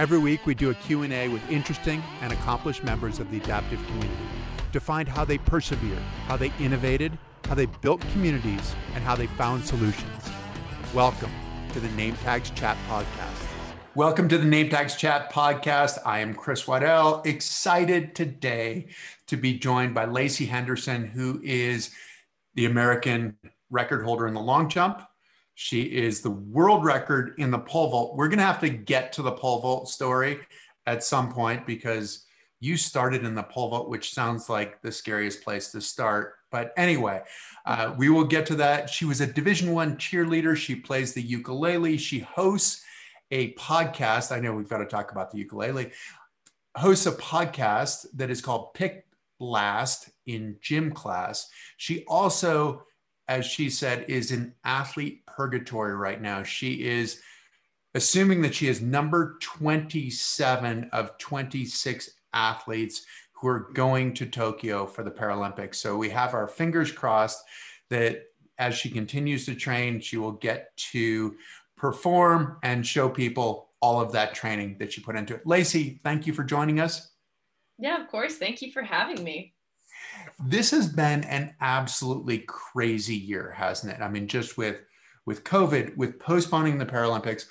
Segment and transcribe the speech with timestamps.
[0.00, 4.24] Every week we do a Q&A with interesting and accomplished members of the adaptive community
[4.72, 9.26] to find how they persevered, how they innovated, how they built communities, and how they
[9.26, 10.30] found solutions.
[10.94, 11.30] Welcome
[11.74, 13.46] to the Name Tags Chat podcast.
[13.94, 15.98] Welcome to the Name Tags Chat podcast.
[16.06, 18.86] I am Chris Waddell, excited today
[19.26, 21.90] to be joined by Lacey Henderson, who is
[22.54, 23.36] the American
[23.68, 25.02] record holder in the long jump.
[25.62, 28.16] She is the world record in the pole vault.
[28.16, 30.40] We're going to have to get to the pole vault story
[30.86, 32.24] at some point because
[32.60, 36.36] you started in the pole vault, which sounds like the scariest place to start.
[36.50, 37.20] But anyway,
[37.66, 38.88] uh, we will get to that.
[38.88, 40.56] She was a Division One cheerleader.
[40.56, 41.98] She plays the ukulele.
[41.98, 42.82] She hosts
[43.30, 44.34] a podcast.
[44.34, 45.92] I know we've got to talk about the ukulele.
[46.74, 49.04] Hosts a podcast that is called Pick
[49.40, 51.50] Last in Gym Class.
[51.76, 52.86] She also,
[53.30, 56.42] as she said, is in athlete purgatory right now.
[56.42, 57.22] She is
[57.94, 65.04] assuming that she is number 27 of 26 athletes who are going to Tokyo for
[65.04, 65.76] the Paralympics.
[65.76, 67.40] So we have our fingers crossed
[67.88, 68.24] that
[68.58, 71.36] as she continues to train, she will get to
[71.76, 75.46] perform and show people all of that training that she put into it.
[75.46, 77.12] Lacey, thank you for joining us.
[77.78, 78.36] Yeah, of course.
[78.38, 79.54] Thank you for having me.
[80.42, 84.00] This has been an absolutely crazy year, hasn't it?
[84.00, 84.80] I mean, just with
[85.26, 87.44] with COVID, with postponing the Paralympics,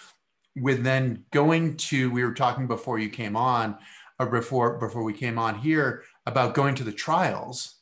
[0.56, 3.78] with then going to we were talking before you came on
[4.20, 7.76] or before before we came on here about going to the trials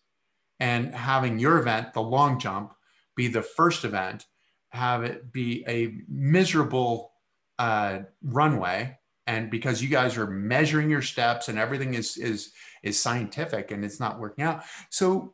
[0.59, 2.73] and having your event, the long jump,
[3.15, 4.25] be the first event,
[4.69, 7.13] have it be a miserable
[7.59, 12.51] uh, runway, and because you guys are measuring your steps and everything is is
[12.83, 14.63] is scientific and it's not working out.
[14.89, 15.33] So,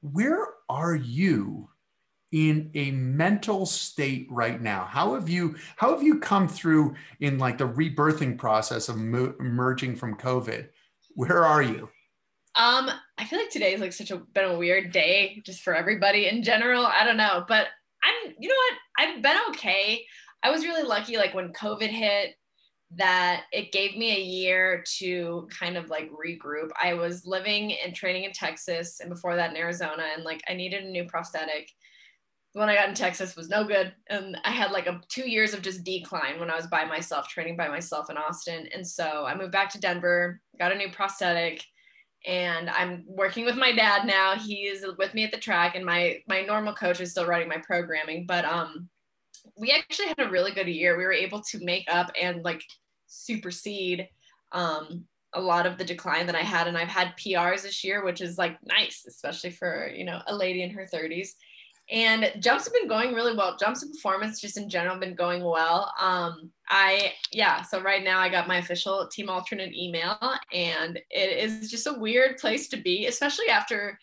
[0.00, 1.68] where are you
[2.34, 4.84] in a mental state right now?
[4.84, 9.34] How have you how have you come through in like the rebirthing process of mo-
[9.38, 10.68] emerging from covid?
[11.14, 11.88] Where are you?
[12.56, 15.76] Um i feel like today is like such a been a weird day just for
[15.76, 16.84] everybody in general.
[16.84, 17.68] I don't know but
[18.02, 18.74] i'm you know what?
[18.98, 20.04] I've been okay.
[20.42, 22.34] I was really lucky like when covid hit
[22.96, 26.70] that it gave me a year to kind of like regroup.
[26.80, 30.54] I was living and training in Texas and before that in Arizona and like I
[30.54, 31.70] needed a new prosthetic
[32.54, 33.92] when I got in Texas was no good.
[34.08, 37.28] And I had like a two years of just decline when I was by myself,
[37.28, 38.68] training by myself in Austin.
[38.72, 41.64] And so I moved back to Denver, got a new prosthetic,
[42.26, 44.36] and I'm working with my dad now.
[44.36, 47.60] He's with me at the track, and my my normal coach is still running my
[47.66, 48.24] programming.
[48.26, 48.88] But um,
[49.56, 50.96] we actually had a really good year.
[50.96, 52.62] We were able to make up and like
[53.06, 54.08] supersede
[54.52, 55.04] um
[55.36, 58.20] a lot of the decline that I had, and I've had PRs this year, which
[58.20, 61.30] is like nice, especially for you know a lady in her 30s
[61.90, 63.56] and jumps have been going really well.
[63.58, 65.92] Jumps and performance just in general been going well.
[66.00, 70.16] Um i yeah so right now i got my official team alternate email
[70.50, 73.98] and it is just a weird place to be especially after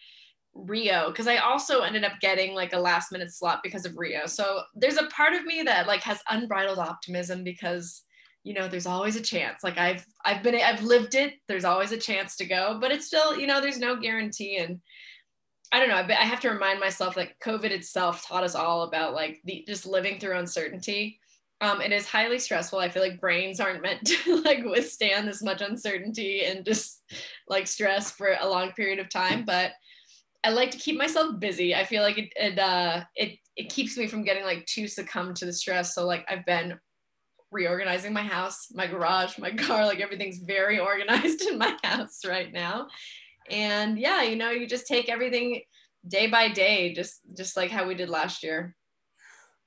[0.53, 4.25] rio because i also ended up getting like a last minute slot because of rio
[4.25, 8.03] so there's a part of me that like has unbridled optimism because
[8.43, 11.91] you know there's always a chance like i've i've been i've lived it there's always
[11.91, 14.81] a chance to go but it's still you know there's no guarantee and
[15.71, 16.15] I don't know.
[16.15, 19.85] I have to remind myself that COVID itself taught us all about like the just
[19.85, 21.19] living through uncertainty.
[21.61, 22.79] Um, it is highly stressful.
[22.79, 27.01] I feel like brains aren't meant to like withstand this much uncertainty and just
[27.47, 29.45] like stress for a long period of time.
[29.45, 29.71] But
[30.43, 31.75] I like to keep myself busy.
[31.75, 35.35] I feel like it it uh, it it keeps me from getting like too succumbed
[35.37, 35.93] to the stress.
[35.93, 36.79] So like I've been
[37.51, 39.85] reorganizing my house, my garage, my car.
[39.85, 42.87] Like everything's very organized in my house right now
[43.49, 45.61] and yeah you know you just take everything
[46.07, 48.75] day by day just just like how we did last year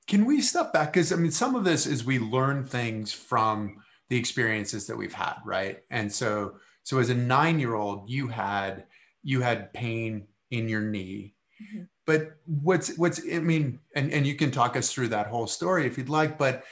[0.07, 3.77] can we step back because i mean some of this is we learn things from
[4.09, 8.27] the experiences that we've had right and so so as a nine year old you
[8.27, 8.85] had
[9.23, 11.83] you had pain in your knee mm-hmm.
[12.05, 15.85] but what's what's i mean and, and you can talk us through that whole story
[15.85, 16.63] if you'd like but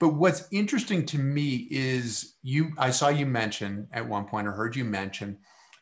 [0.00, 4.52] but what's interesting to me is you i saw you mention at one point or
[4.52, 5.38] heard you mention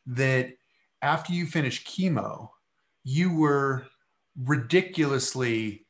[0.06, 0.52] that
[1.02, 2.48] after you finished chemo,
[3.04, 3.86] you were
[4.40, 5.86] ridiculously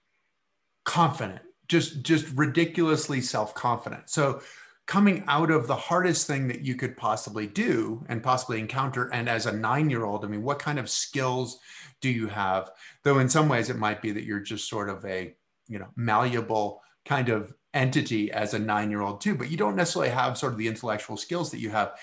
[0.84, 4.08] confident, just just ridiculously self-confident.
[4.08, 4.40] So
[4.87, 9.29] coming out of the hardest thing that you could possibly do and possibly encounter and
[9.29, 11.61] as a 9-year-old, I mean, what kind of skills
[12.00, 12.70] do you have?
[13.05, 15.34] Though in some ways it might be that you're just sort of a,
[15.69, 20.37] you know, malleable kind of entity as a 9-year-old too, but you don't necessarily have
[20.37, 21.99] sort of the intellectual skills that you have.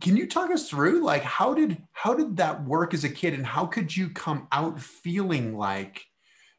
[0.00, 3.34] Can you talk us through like how did how did that work as a kid
[3.34, 6.04] and how could you come out feeling like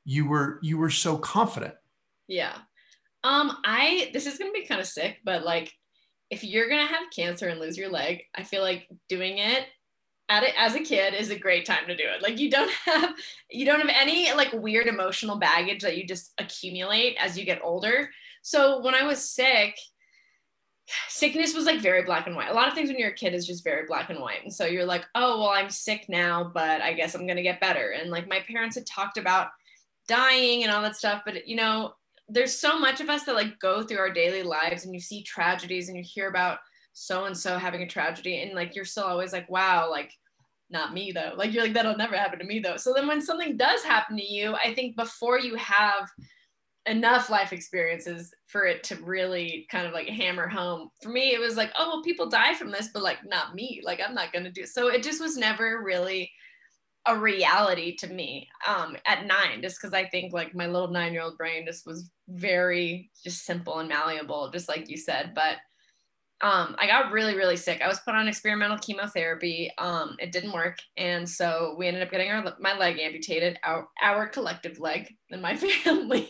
[0.03, 1.75] you were you were so confident?
[2.27, 2.57] Yeah
[3.23, 5.73] Um, I this is gonna be kind of sick, but like
[6.29, 9.65] if you're gonna have cancer and lose your leg, I feel like doing it
[10.29, 12.21] at it as a kid is a great time to do it.
[12.21, 13.13] Like you don't have
[13.49, 17.61] you don't have any like weird emotional baggage that you just accumulate as you get
[17.63, 18.09] older.
[18.41, 19.75] So when I was sick,
[21.07, 22.49] sickness was like very black and white.
[22.49, 24.43] A lot of things when you're a kid is just very black and white.
[24.43, 27.43] And so you're like, oh, well, I'm sick now, but I guess I'm going to
[27.43, 27.91] get better.
[27.91, 29.49] And like my parents had talked about
[30.07, 31.21] dying and all that stuff.
[31.25, 31.93] But, you know,
[32.29, 35.23] there's so much of us that like go through our daily lives and you see
[35.23, 36.59] tragedies and you hear about
[36.93, 38.41] so and so having a tragedy.
[38.41, 40.11] And like you're still always like, wow, like,
[40.69, 41.33] not me though.
[41.35, 42.77] Like you're like, that'll never happen to me though.
[42.77, 46.07] So then when something does happen to you, I think before you have
[46.85, 50.89] enough life experiences for it to really kind of like hammer home.
[51.01, 53.81] For me, it was like, oh, well, people die from this, but like not me.
[53.83, 54.65] Like I'm not gonna do.
[54.65, 56.31] So it just was never really
[57.09, 61.11] a reality to me um, at nine, just because I think like my little nine
[61.11, 65.33] year old brain just was very just simple and malleable, just like you said.
[65.33, 65.57] But
[66.41, 67.81] um, I got really, really sick.
[67.81, 69.71] I was put on experimental chemotherapy.
[69.77, 73.87] Um, it didn't work, and so we ended up getting our my leg amputated, our
[74.01, 76.29] our collective leg in my family.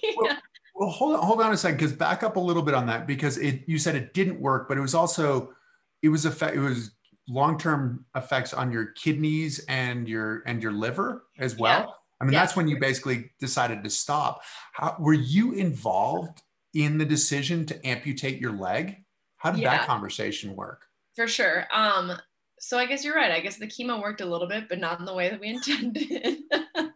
[0.75, 3.05] well, hold on, hold on a second, because back up a little bit on that,
[3.05, 5.53] because it you said it didn't work, but it was also
[6.01, 6.91] it was effect it was
[7.29, 11.79] long term effects on your kidneys and your and your liver as well.
[11.79, 11.93] Yeah.
[12.21, 12.41] I mean, yeah.
[12.41, 14.41] that's when you basically decided to stop.
[14.73, 16.41] How were you involved
[16.73, 19.03] in the decision to amputate your leg?
[19.37, 20.85] How did yeah, that conversation work?
[21.15, 21.65] For sure.
[21.73, 22.11] Um,
[22.59, 23.31] so I guess you're right.
[23.31, 25.47] I guess the chemo worked a little bit, but not in the way that we
[25.49, 26.39] intended.
[26.51, 26.87] uh,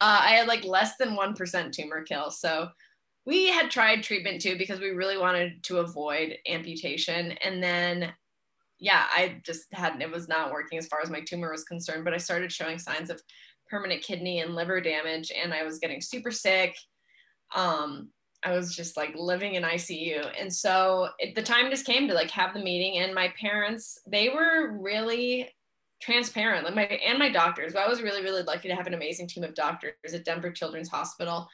[0.00, 2.30] I had like less than 1% tumor kill.
[2.30, 2.68] So
[3.26, 7.32] we had tried treatment too because we really wanted to avoid amputation.
[7.44, 8.12] And then,
[8.82, 12.04] yeah, I just hadn't, it was not working as far as my tumor was concerned,
[12.04, 13.22] but I started showing signs of
[13.70, 16.76] permanent kidney and liver damage and I was getting super sick.
[17.54, 18.10] Um,
[18.42, 20.32] I was just like living in ICU.
[20.38, 24.00] And so it, the time just came to like have the meeting and my parents,
[24.04, 25.48] they were really
[26.00, 27.76] transparent like my and my doctors.
[27.76, 30.88] I was really, really lucky to have an amazing team of doctors at Denver Children's
[30.88, 31.46] Hospital.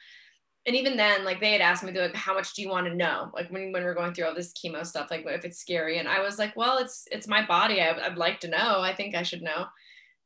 [0.65, 2.87] And even then, like they had asked me, they're like, how much do you want
[2.87, 3.31] to know?
[3.33, 5.97] Like when, when we're going through all this chemo stuff, like if it's scary.
[5.99, 7.81] And I was like, well, it's, it's my body.
[7.81, 8.81] I, I'd like to know.
[8.81, 9.65] I think I should know.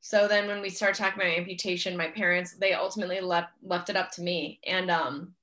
[0.01, 3.95] So then when we started talking about amputation, my parents, they ultimately left, left it
[3.95, 4.59] up to me.
[4.65, 5.33] And, um,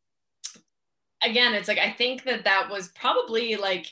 [1.23, 3.87] again, it's like I think that that was probably like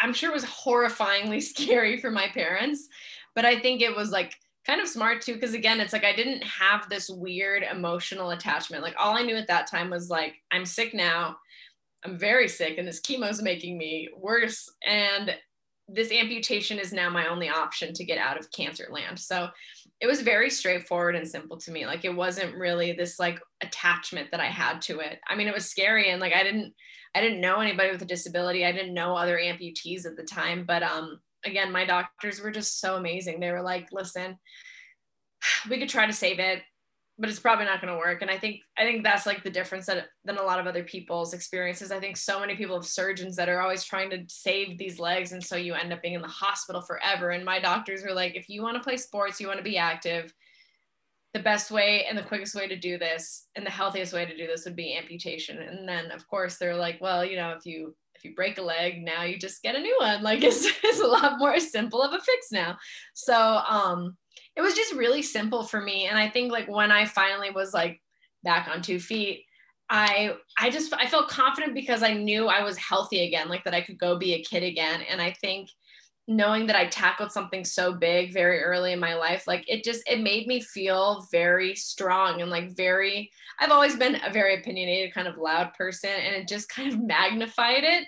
[0.00, 2.88] I'm sure it was horrifyingly scary for my parents,
[3.34, 4.34] but I think it was like
[4.66, 8.82] kind of smart too because again, it's like I didn't have this weird emotional attachment.
[8.82, 11.36] Like all I knew at that time was like I'm sick now.
[12.04, 15.34] I'm very sick and this chemo's making me worse and
[15.92, 19.18] this amputation is now my only option to get out of cancer land.
[19.18, 19.48] So
[20.00, 21.84] it was very straightforward and simple to me.
[21.84, 25.18] Like it wasn't really this like attachment that I had to it.
[25.28, 26.72] I mean, it was scary and like I didn't
[27.14, 28.64] I didn't know anybody with a disability.
[28.64, 32.80] I didn't know other amputees at the time, but um again, my doctors were just
[32.80, 33.40] so amazing.
[33.40, 34.38] They were like, "Listen,
[35.68, 36.62] we could try to save it
[37.20, 38.22] but it's probably not going to work.
[38.22, 40.82] And i think i think that's like the difference that than a lot of other
[40.82, 41.92] people's experiences.
[41.92, 45.32] I think so many people have surgeons that are always trying to save these legs
[45.32, 47.30] and so you end up being in the hospital forever.
[47.30, 49.76] And my doctors were like if you want to play sports you want to be
[49.76, 50.32] active
[51.34, 54.36] the best way and the quickest way to do this and the healthiest way to
[54.36, 55.58] do this would be amputation.
[55.58, 58.62] And then of course they're like well you know if you if you break a
[58.62, 62.02] leg now you just get a new one like it's, it's a lot more simple
[62.02, 62.76] of a fix now
[63.14, 63.34] so
[63.68, 64.16] um
[64.56, 66.06] it was just really simple for me.
[66.06, 68.00] And I think like when I finally was like
[68.42, 69.44] back on two feet,
[69.88, 73.74] I I just I felt confident because I knew I was healthy again, like that
[73.74, 75.02] I could go be a kid again.
[75.02, 75.70] And I think
[76.28, 80.02] knowing that I tackled something so big very early in my life, like it just
[80.06, 85.14] it made me feel very strong and like very I've always been a very opinionated,
[85.14, 88.06] kind of loud person, and it just kind of magnified it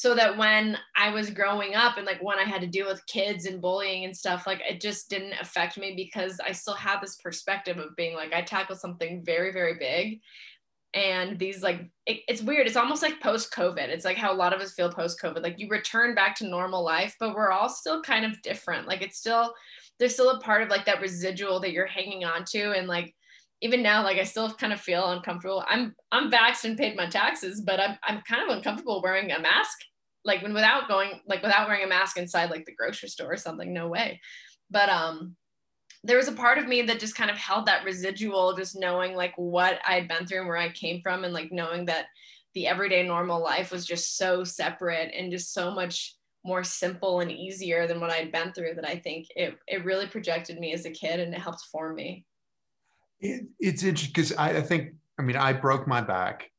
[0.00, 3.04] so that when I was growing up and like when I had to deal with
[3.04, 7.02] kids and bullying and stuff, like it just didn't affect me because I still had
[7.02, 10.20] this perspective of being like, I tackled something very, very big.
[10.94, 12.66] And these like, it, it's weird.
[12.66, 13.88] It's almost like post COVID.
[13.88, 15.42] It's like how a lot of us feel post COVID.
[15.42, 18.88] Like you return back to normal life, but we're all still kind of different.
[18.88, 19.52] Like it's still,
[19.98, 22.72] there's still a part of like that residual that you're hanging on to.
[22.72, 23.14] And like,
[23.60, 25.62] even now, like I still kind of feel uncomfortable.
[25.68, 29.38] I'm I'm vaxxed and paid my taxes, but I'm I'm kind of uncomfortable wearing a
[29.38, 29.76] mask
[30.24, 33.36] like when without going like without wearing a mask inside like the grocery store or
[33.36, 34.20] something no way.
[34.70, 35.36] But um
[36.02, 39.14] there was a part of me that just kind of held that residual just knowing
[39.14, 42.06] like what i'd been through and where i came from and like knowing that
[42.54, 47.30] the everyday normal life was just so separate and just so much more simple and
[47.30, 50.86] easier than what i'd been through that i think it, it really projected me as
[50.86, 52.24] a kid and it helped form me.
[53.20, 56.50] It, it's interesting because I, I think i mean i broke my back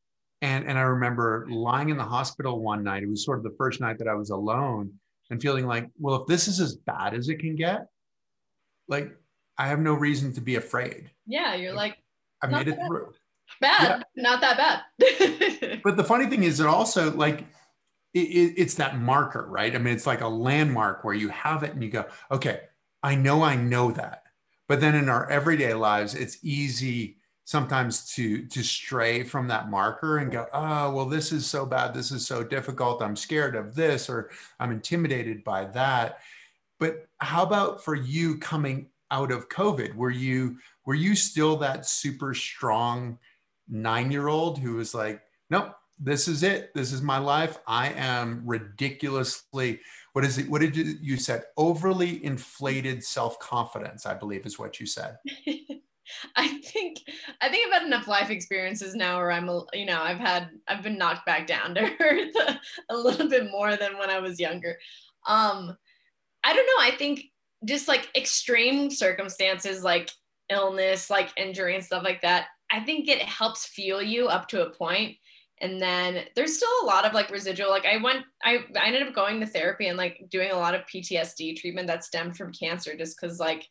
[0.41, 3.03] And, and I remember lying in the hospital one night.
[3.03, 4.91] It was sort of the first night that I was alone
[5.29, 7.87] and feeling like, well, if this is as bad as it can get,
[8.87, 9.15] like
[9.57, 11.11] I have no reason to be afraid.
[11.27, 11.97] Yeah, you're like,
[12.41, 12.87] I made it bad.
[12.87, 13.13] through.
[13.59, 14.23] Bad, yeah.
[14.23, 15.81] not that bad.
[15.83, 17.45] but the funny thing is, it also like
[18.13, 19.75] it, it, it's that marker, right?
[19.75, 22.61] I mean, it's like a landmark where you have it and you go, okay,
[23.03, 24.23] I know I know that.
[24.67, 27.17] But then in our everyday lives, it's easy
[27.51, 31.93] sometimes to to stray from that marker and go oh well this is so bad.
[31.93, 33.03] This is so difficult.
[33.03, 36.19] I'm scared of this or i'm intimidated by that.
[36.79, 39.93] But how about for you coming out of covid?
[39.95, 43.19] Were you were you still that super strong
[43.67, 46.73] nine year old who was like nope this is it.
[46.73, 47.59] This is my life.
[47.67, 49.81] I am ridiculously
[50.13, 54.79] what is it what did you, you said overly inflated self-confidence i believe is what
[54.79, 55.17] you said
[56.35, 56.99] I think
[57.41, 60.83] I think I've had enough life experiences now where I'm you know I've had I've
[60.83, 64.77] been knocked back down to earth a little bit more than when I was younger.
[65.25, 65.75] Um
[66.43, 67.25] I don't know, I think
[67.65, 70.09] just like extreme circumstances like
[70.49, 74.65] illness, like injury and stuff like that, I think it helps fuel you up to
[74.65, 75.17] a point
[75.61, 79.07] and then there's still a lot of like residual like i went I, I ended
[79.07, 82.51] up going to therapy and like doing a lot of ptsd treatment that stemmed from
[82.51, 83.67] cancer just because like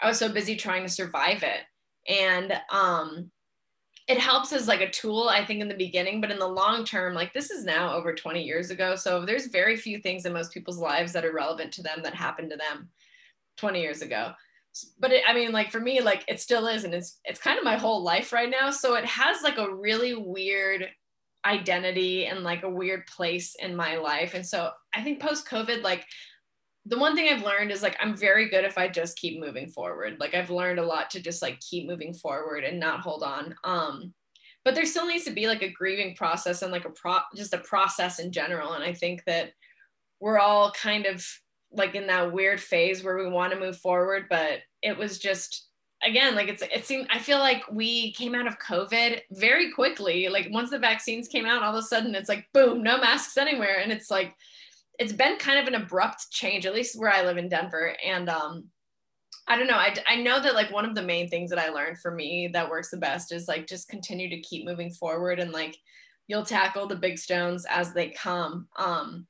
[0.00, 1.60] I was so busy trying to survive it.
[2.08, 3.30] And um,
[4.08, 6.84] it helps as like a tool, I think, in the beginning, but in the long
[6.84, 8.96] term, like this is now over 20 years ago.
[8.96, 12.14] So there's very few things in most people's lives that are relevant to them that
[12.14, 12.88] happened to them
[13.58, 14.32] 20 years ago.
[14.98, 17.58] But it, I mean, like for me, like it still is, and it's it's kind
[17.58, 18.70] of my whole life right now.
[18.70, 20.88] So it has like a really weird
[21.44, 24.34] identity and like a weird place in my life.
[24.34, 26.04] And so I think post COVID, like
[26.88, 29.68] the one thing I've learned is like I'm very good if I just keep moving
[29.68, 30.16] forward.
[30.18, 33.54] Like I've learned a lot to just like keep moving forward and not hold on.
[33.62, 34.14] Um,
[34.64, 37.54] but there still needs to be like a grieving process and like a pro just
[37.54, 38.72] a process in general.
[38.72, 39.52] And I think that
[40.20, 41.26] we're all kind of
[41.70, 45.66] like in that weird phase where we want to move forward, but it was just
[46.02, 50.28] again like it's it seemed I feel like we came out of COVID very quickly.
[50.28, 53.36] Like once the vaccines came out, all of a sudden it's like boom, no masks
[53.36, 54.34] anywhere, and it's like
[54.98, 57.94] it's been kind of an abrupt change, at least where I live in Denver.
[58.04, 58.64] And um,
[59.46, 59.74] I don't know.
[59.74, 62.48] I, I know that like one of the main things that I learned for me
[62.52, 65.76] that works the best is like just continue to keep moving forward and like
[66.26, 68.66] you'll tackle the big stones as they come.
[68.76, 69.26] Um,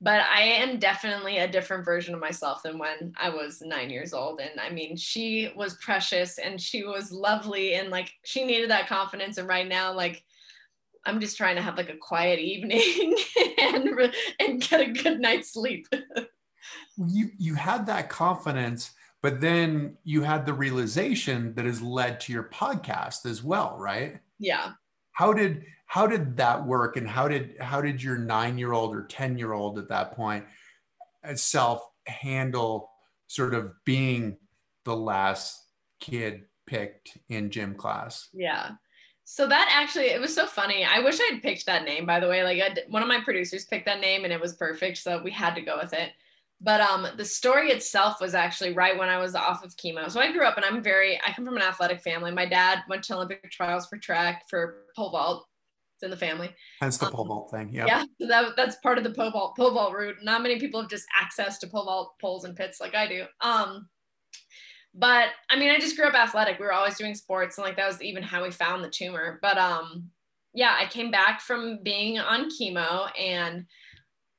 [0.00, 4.12] but I am definitely a different version of myself than when I was nine years
[4.12, 4.40] old.
[4.40, 8.88] And I mean, she was precious and she was lovely and like she needed that
[8.88, 9.38] confidence.
[9.38, 10.22] And right now, like
[11.06, 13.16] I'm just trying to have like a quiet evening
[13.58, 13.88] and
[14.40, 15.86] and get a good night's sleep.
[16.96, 22.32] you you had that confidence, but then you had the realization that has led to
[22.32, 24.18] your podcast as well, right?
[24.38, 24.72] Yeah.
[25.12, 29.78] How did how did that work and how did how did your 9-year-old or 10-year-old
[29.78, 30.44] at that point
[31.24, 32.90] uh, self handle
[33.28, 34.36] sort of being
[34.84, 35.62] the last
[36.00, 38.28] kid picked in gym class?
[38.34, 38.72] Yeah.
[39.28, 40.84] So that actually, it was so funny.
[40.84, 42.44] I wish I had picked that name, by the way.
[42.44, 44.98] Like I, one of my producers picked that name and it was perfect.
[44.98, 46.12] So we had to go with it.
[46.60, 50.08] But um, the story itself was actually right when I was off of chemo.
[50.08, 52.30] So I grew up and I'm very, I come from an athletic family.
[52.30, 55.48] My dad went to Olympic trials for track, for pole vault.
[55.96, 56.54] It's in the family.
[56.80, 57.70] Hence the um, pole vault thing.
[57.72, 57.86] Yeah.
[57.86, 58.04] Yeah.
[58.20, 60.18] So that, that's part of the pole vault, pole vault route.
[60.22, 63.24] Not many people have just access to pole vault poles and pits like I do.
[63.40, 63.88] Um,
[64.98, 66.58] but I mean, I just grew up athletic.
[66.58, 69.38] We were always doing sports, and like that was even how we found the tumor.
[69.42, 70.10] But um,
[70.54, 73.66] yeah, I came back from being on chemo, and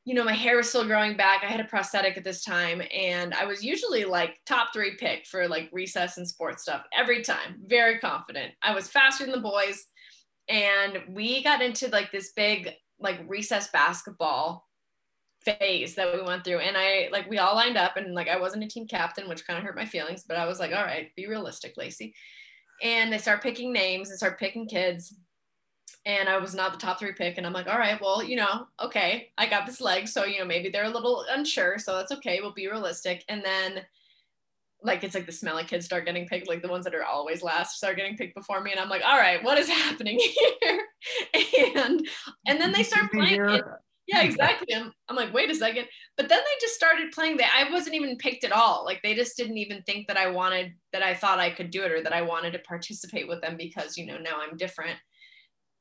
[0.04, 1.44] you know, my hair was still growing back.
[1.44, 5.28] I had a prosthetic at this time, and I was usually like top three pick
[5.28, 7.62] for like recess and sports stuff every time.
[7.68, 8.54] Very confident.
[8.64, 9.86] I was faster than the boys,
[10.50, 14.67] and we got into like this big like recess basketball
[15.48, 16.60] phase that we went through.
[16.60, 19.46] And i like we all lined up and like i wasn't a team captain which
[19.46, 22.14] kind of hurt my feelings but i was like all right be realistic lacey.
[22.84, 25.16] And they start picking names and start picking kids.
[26.06, 27.38] And i was not the top three pick.
[27.38, 30.40] And i'm like all right well you know okay i got this leg so you
[30.40, 33.24] know maybe they're a little unsure so that's okay we'll be realistic.
[33.30, 33.86] And then
[34.84, 37.42] like it's like the smelly kids start getting picked, like the ones that are always
[37.42, 40.82] last start getting picked before me, and I'm like, all right, what is happening here?
[41.76, 42.08] and
[42.46, 43.62] and then they start playing
[44.08, 44.74] yeah exactly.
[44.74, 45.86] I'm, I'm like wait a second.
[46.16, 48.86] But then they just started playing that i wasn't even picked at all.
[48.86, 51.84] Like they just didn't even think that i wanted that i thought i could do
[51.84, 54.98] it or that i wanted to participate with them because you know now i'm different.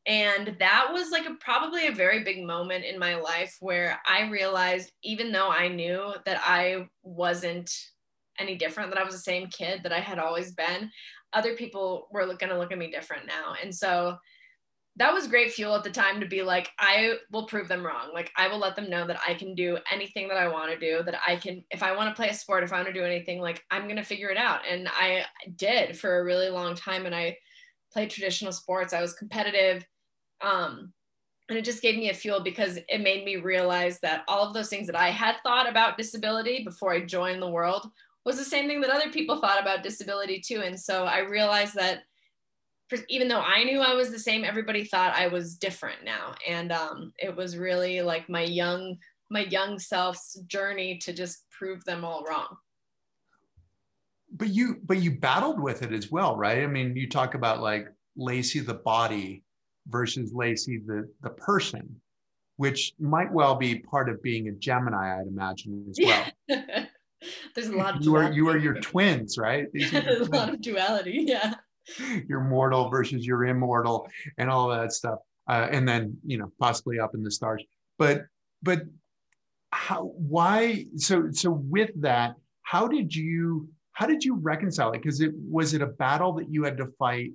[0.08, 4.28] And that was like a probably a very big moment in my life where i
[4.28, 7.70] realized even though i knew that i wasn't
[8.38, 10.90] any different that i was the same kid that i had always been
[11.32, 13.54] other people were going to look at me different now.
[13.62, 14.16] And so
[14.98, 18.10] that was great fuel at the time to be like, I will prove them wrong.
[18.14, 20.78] Like, I will let them know that I can do anything that I want to
[20.78, 22.94] do, that I can, if I want to play a sport, if I want to
[22.94, 24.60] do anything, like, I'm going to figure it out.
[24.68, 25.26] And I
[25.56, 27.04] did for a really long time.
[27.04, 27.36] And I
[27.92, 29.84] played traditional sports, I was competitive.
[30.40, 30.92] Um,
[31.48, 34.54] and it just gave me a fuel because it made me realize that all of
[34.54, 37.88] those things that I had thought about disability before I joined the world
[38.24, 40.62] was the same thing that other people thought about disability too.
[40.62, 42.00] And so I realized that
[43.08, 46.34] even though I knew I was the same, everybody thought I was different now.
[46.46, 48.96] And um, it was really like my young,
[49.30, 52.56] my young self's journey to just prove them all wrong.
[54.32, 56.62] But you, but you battled with it as well, right?
[56.62, 59.42] I mean, you talk about like Lacey the body
[59.88, 62.00] versus Lacey the the person,
[62.56, 66.26] which might well be part of being a Gemini, I'd imagine as well.
[67.54, 69.66] There's a lot of you are you are your twins, right?
[69.72, 69.92] There's
[70.28, 71.54] a lot of duality, yeah.
[72.28, 76.98] You're mortal versus you're immortal, and all that stuff, uh, and then you know possibly
[76.98, 77.62] up in the stars.
[77.98, 78.26] But
[78.62, 78.82] but
[79.70, 85.02] how why so so with that how did you how did you reconcile it?
[85.02, 87.32] Because it was it a battle that you had to fight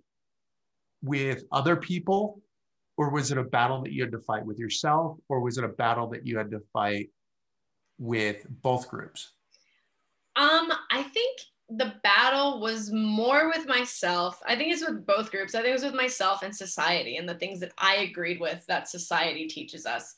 [1.02, 2.42] with other people?
[2.98, 5.18] Or was it a battle that you had to fight with yourself?
[5.28, 7.10] Or was it a battle that you had to fight
[7.98, 9.32] with both groups?
[10.36, 11.40] Um i think
[11.78, 14.42] the battle was more with myself.
[14.46, 15.56] I think it's with both groups.
[15.56, 18.66] I think it was with myself and society and the things that i agreed with
[18.68, 20.16] that society teaches us.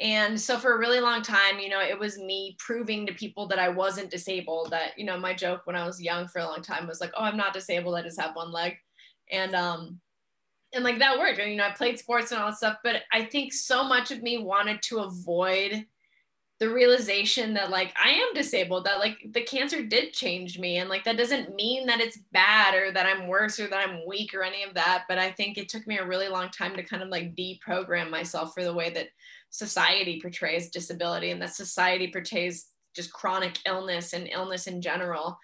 [0.00, 3.48] And so for a really long time you know it was me proving to people
[3.48, 6.44] that i wasn't disabled that you know my joke when i was young for a
[6.44, 8.76] long time was like oh i'm not disabled i just have one leg.
[9.32, 10.00] And um
[10.74, 11.38] and like that worked.
[11.38, 14.10] And, you know, I played sports and all that stuff, but I think so much
[14.10, 15.86] of me wanted to avoid
[16.60, 20.78] the realization that like I am disabled, that like the cancer did change me.
[20.78, 24.06] And like that doesn't mean that it's bad or that I'm worse or that I'm
[24.06, 25.04] weak or any of that.
[25.08, 28.10] But I think it took me a really long time to kind of like deprogram
[28.10, 29.08] myself for the way that
[29.50, 35.38] society portrays disability and that society portrays just chronic illness and illness in general.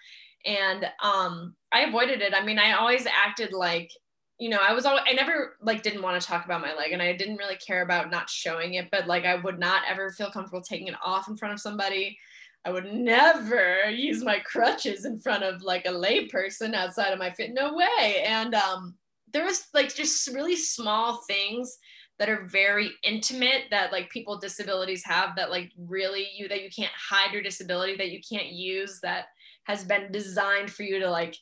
[0.45, 2.33] And um, I avoided it.
[2.35, 3.89] I mean, I always acted like
[4.37, 6.91] you know, I was always, I never like didn't want to talk about my leg
[6.91, 10.11] and I didn't really care about not showing it, but like I would not ever
[10.11, 12.17] feel comfortable taking it off in front of somebody.
[12.65, 17.19] I would never use my crutches in front of like a lay person outside of
[17.19, 17.53] my fit.
[17.53, 18.23] No way.
[18.25, 18.95] And um,
[19.31, 21.77] there was like just really small things
[22.17, 26.63] that are very intimate that like people with disabilities have that like really you that
[26.63, 29.25] you can't hide your disability that you can't use that
[29.65, 31.35] has been designed for you to like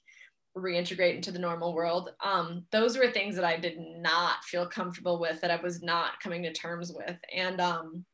[0.55, 2.11] reintegrate into the normal world.
[2.23, 6.19] Um, those were things that I did not feel comfortable with, that I was not
[6.21, 7.17] coming to terms with.
[7.35, 8.05] And um,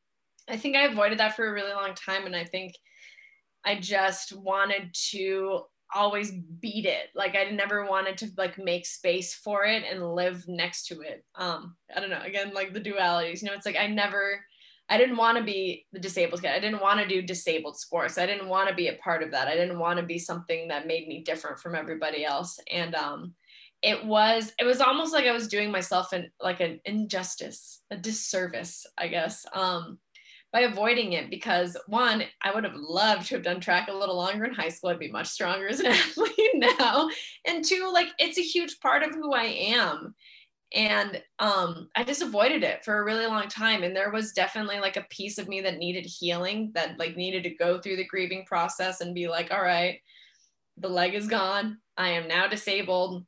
[0.48, 2.26] I think I avoided that for a really long time.
[2.26, 2.74] And I think
[3.66, 5.62] I just wanted to
[5.94, 7.08] always beat it.
[7.16, 11.26] Like I never wanted to like make space for it and live next to it.
[11.36, 14.40] Um, I don't know, again, like the dualities, you know, it's like I never
[14.90, 16.52] I didn't want to be the disabled kid.
[16.52, 18.18] I didn't want to do disabled sports.
[18.18, 19.48] I didn't want to be a part of that.
[19.48, 22.60] I didn't want to be something that made me different from everybody else.
[22.72, 23.34] And um,
[23.84, 27.98] it was it was almost like I was doing myself an like an injustice, a
[27.98, 30.00] disservice, I guess, um,
[30.52, 31.30] by avoiding it.
[31.30, 34.70] Because one, I would have loved to have done track a little longer in high
[34.70, 34.90] school.
[34.90, 37.10] I'd be much stronger as an athlete now.
[37.46, 40.16] And two, like it's a huge part of who I am
[40.74, 44.80] and um, i just avoided it for a really long time and there was definitely
[44.80, 48.06] like a piece of me that needed healing that like needed to go through the
[48.06, 50.00] grieving process and be like all right
[50.80, 51.78] the leg is gone.
[51.98, 53.26] I am now disabled.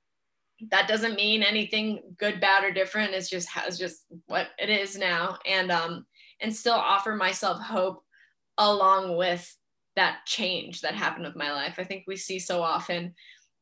[0.69, 3.13] That doesn't mean anything good bad or different.
[3.13, 6.06] It's just has just what it is now and um
[6.39, 8.04] and still offer myself hope
[8.58, 9.56] along with
[9.95, 11.75] that change that happened with my life.
[11.77, 13.13] I think we see so often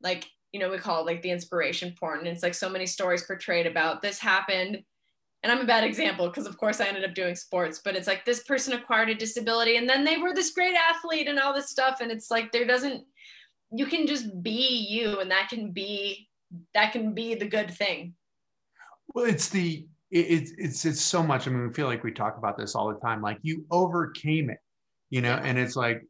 [0.02, 2.20] like you know, we call it like the inspiration porn.
[2.20, 4.84] And it's like so many stories portrayed about this happened.
[5.42, 8.08] And I'm a bad example because, of course, I ended up doing sports, but it's
[8.08, 11.54] like this person acquired a disability and then they were this great athlete and all
[11.54, 12.00] this stuff.
[12.02, 13.06] And it's like there doesn't,
[13.72, 16.28] you can just be you and that can be,
[16.74, 18.16] that can be the good thing.
[19.14, 21.48] Well, it's the, it's, it's, it's so much.
[21.48, 23.22] I mean, we feel like we talk about this all the time.
[23.22, 24.58] Like you overcame it,
[25.12, 26.04] you know, and it's like,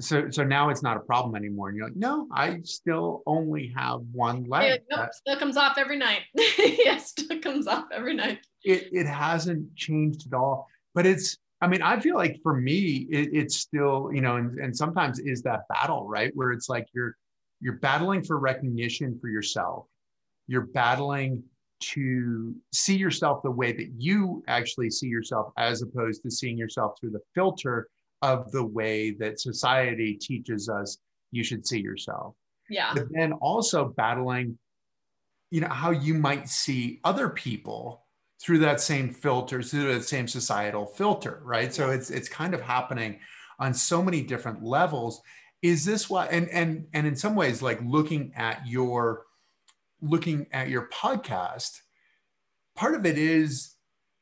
[0.00, 1.68] so so now it's not a problem anymore.
[1.68, 5.76] And you're like no i still only have one leg yeah, nope, still comes off
[5.78, 6.22] every night.
[6.58, 8.40] Yes still comes off every night.
[8.64, 10.68] It, it hasn't changed at all.
[10.94, 14.58] But it's i mean i feel like for me it, it's still you know and,
[14.60, 16.30] and sometimes is that battle right?
[16.34, 17.14] Where it's like you're
[17.60, 19.86] you're battling for recognition for yourself.
[20.46, 21.42] You're battling
[21.80, 26.94] to see yourself the way that you actually see yourself as opposed to seeing yourself
[26.98, 27.88] through the filter
[28.22, 30.98] of the way that society teaches us
[31.30, 32.34] you should see yourself.
[32.68, 32.92] Yeah.
[32.94, 34.58] But then also battling,
[35.50, 38.04] you know, how you might see other people
[38.40, 41.72] through that same filter, through that same societal filter, right?
[41.72, 43.18] So it's it's kind of happening
[43.58, 45.20] on so many different levels.
[45.62, 49.24] Is this why and and and in some ways like looking at your
[50.00, 51.80] looking at your podcast,
[52.76, 53.74] part of it is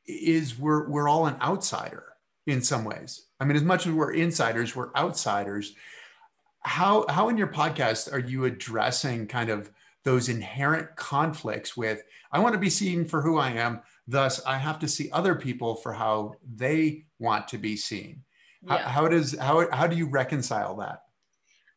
[0.07, 2.05] is we're we're all an outsider
[2.47, 3.26] in some ways.
[3.39, 5.75] I mean, as much as we're insiders, we're outsiders.
[6.61, 9.71] How how in your podcast are you addressing kind of
[10.03, 14.57] those inherent conflicts with I want to be seen for who I am, thus I
[14.57, 18.23] have to see other people for how they want to be seen.
[18.63, 18.77] Yeah.
[18.77, 21.03] How, how does how how do you reconcile that?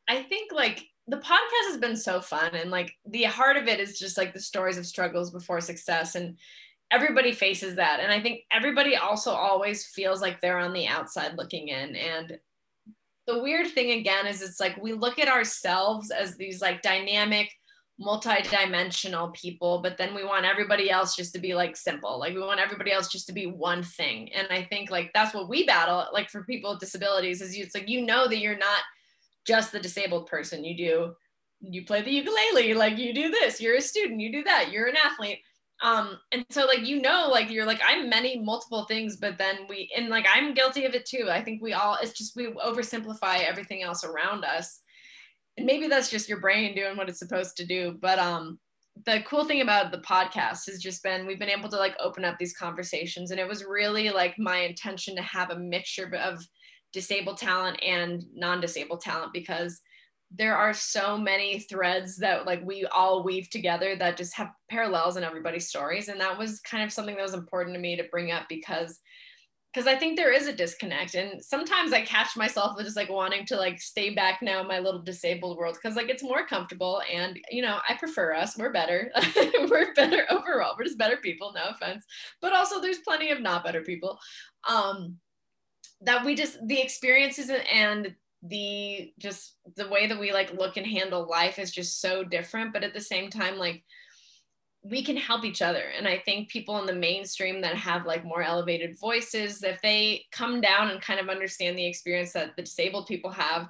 [0.08, 3.80] I think like the podcast has been so fun and like the heart of it
[3.80, 6.36] is just like the stories of struggles before success and
[6.90, 8.00] everybody faces that.
[8.00, 11.96] And i think everybody also always feels like they're on the outside looking in.
[11.96, 12.38] And
[13.26, 17.50] the weird thing again is it's like we look at ourselves as these like dynamic
[18.03, 22.18] multi-dimensional people but then we want everybody else just to be like simple.
[22.18, 24.33] Like we want everybody else just to be one thing.
[24.33, 27.64] And i think like that's what we battle like for people with disabilities is you,
[27.64, 28.83] it's like you know that you're not
[29.46, 30.64] just the disabled person.
[30.64, 31.14] You do
[31.61, 34.87] you play the ukulele like you do this you're a student you do that you're
[34.87, 35.40] an athlete
[35.82, 39.60] um and so like you know like you're like i'm many multiple things but then
[39.68, 41.28] we and like i'm guilty of it too.
[41.30, 44.80] I think we all it's just we oversimplify everything else around us.
[45.56, 48.58] And maybe that's just your brain doing what it's supposed to do but um
[49.06, 52.24] the cool thing about the podcast has just been we've been able to like open
[52.24, 56.44] up these conversations and it was really like my intention to have a mixture of
[56.92, 59.80] disabled talent and non-disabled talent because
[60.30, 65.16] there are so many threads that like we all weave together that just have parallels
[65.16, 66.08] in everybody's stories.
[66.08, 69.00] And that was kind of something that was important to me to bring up because
[69.72, 71.14] because I think there is a disconnect.
[71.14, 74.80] And sometimes I catch myself just like wanting to like stay back now in my
[74.80, 78.56] little disabled world because like it's more comfortable and you know I prefer us.
[78.56, 79.12] We're better.
[79.68, 80.74] We're better overall.
[80.76, 82.04] We're just better people no offense.
[82.40, 84.18] But also there's plenty of not better people.
[84.68, 85.18] Um
[86.02, 90.87] that we just the experiences and the just the way that we like look and
[90.87, 93.83] handle life is just so different but at the same time like
[94.83, 95.83] we can help each other.
[95.96, 100.24] And i think people in the mainstream that have like more elevated voices if they
[100.33, 103.68] come down and kind of understand the experience that the disabled people have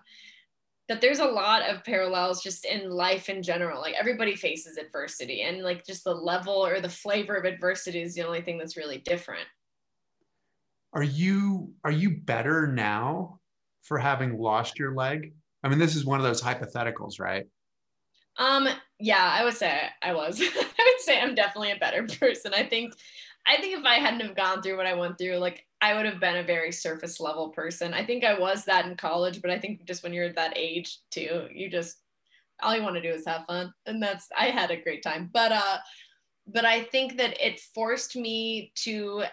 [0.88, 3.80] that there's a lot of parallels just in life in general.
[3.80, 8.14] Like everybody faces adversity and like just the level or the flavor of adversity is
[8.14, 9.46] the only thing that's really different.
[10.92, 13.39] Are you are you better now
[13.82, 15.32] for having lost your leg?
[15.62, 17.46] I mean, this is one of those hypotheticals, right?
[18.36, 20.40] Um, yeah, I would say I was.
[20.42, 22.54] I would say I'm definitely a better person.
[22.54, 22.94] I think
[23.46, 26.06] I think if I hadn't have gone through what I went through, like I would
[26.06, 27.94] have been a very surface level person.
[27.94, 30.98] I think I was that in college, but I think just when you're that age
[31.10, 31.98] too, you just
[32.62, 33.72] all you want to do is have fun.
[33.86, 35.30] And that's I had a great time.
[35.32, 35.78] But uh
[36.46, 39.24] but I think that it forced me to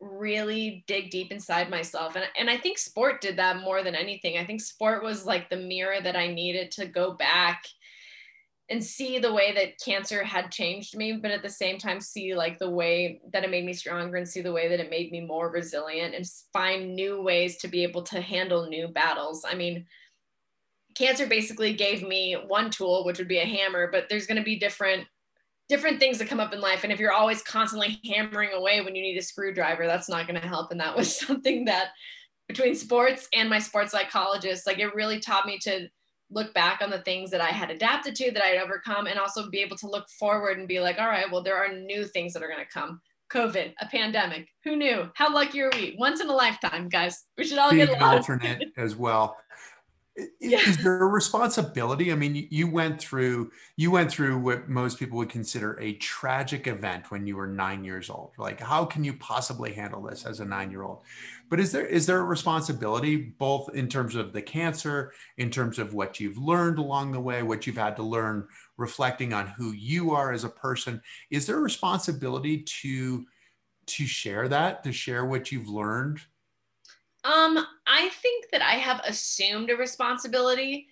[0.00, 2.16] really dig deep inside myself.
[2.16, 4.38] And, and i think sport did that more than anything.
[4.38, 7.64] I think sport was like the mirror that i needed to go back
[8.70, 12.34] and see the way that cancer had changed me but at the same time see
[12.34, 15.10] like the way that it made me stronger and see the way that it made
[15.10, 19.44] me more resilient and find new ways to be able to handle new battles.
[19.48, 19.86] I mean
[20.94, 24.44] cancer basically gave me one tool which would be a hammer but there's going to
[24.44, 25.06] be different
[25.68, 26.82] different things that come up in life.
[26.82, 30.40] And if you're always constantly hammering away when you need a screwdriver, that's not going
[30.40, 30.70] to help.
[30.70, 31.88] And that was something that
[32.48, 35.88] between sports and my sports psychologist, like it really taught me to
[36.30, 39.18] look back on the things that I had adapted to, that I had overcome, and
[39.18, 42.04] also be able to look forward and be like, all right, well, there are new
[42.04, 43.00] things that are going to come.
[43.30, 44.48] COVID, a pandemic.
[44.64, 45.10] Who knew?
[45.14, 45.96] How lucky are we?
[45.98, 47.24] Once in a lifetime, guys.
[47.36, 49.36] We should all Being get alternate as well
[50.40, 50.58] yeah.
[50.60, 52.12] is there a responsibility?
[52.12, 56.66] I mean you went through you went through what most people would consider a tragic
[56.66, 58.32] event when you were nine years old.
[58.38, 61.02] Like how can you possibly handle this as a nine year old
[61.48, 65.78] but is there is there a responsibility both in terms of the cancer in terms
[65.78, 69.72] of what you've learned along the way what you've had to learn reflecting on who
[69.72, 71.02] you are as a person?
[71.30, 73.26] Is there a responsibility to
[73.86, 76.20] to share that to share what you've learned
[77.28, 80.88] um, I think that I have assumed a responsibility.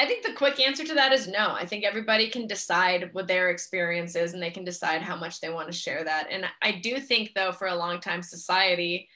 [0.00, 1.52] I think the quick answer to that is no.
[1.52, 5.40] I think everybody can decide what their experience is and they can decide how much
[5.40, 6.26] they want to share that.
[6.30, 9.08] And I do think, though, for a long time, society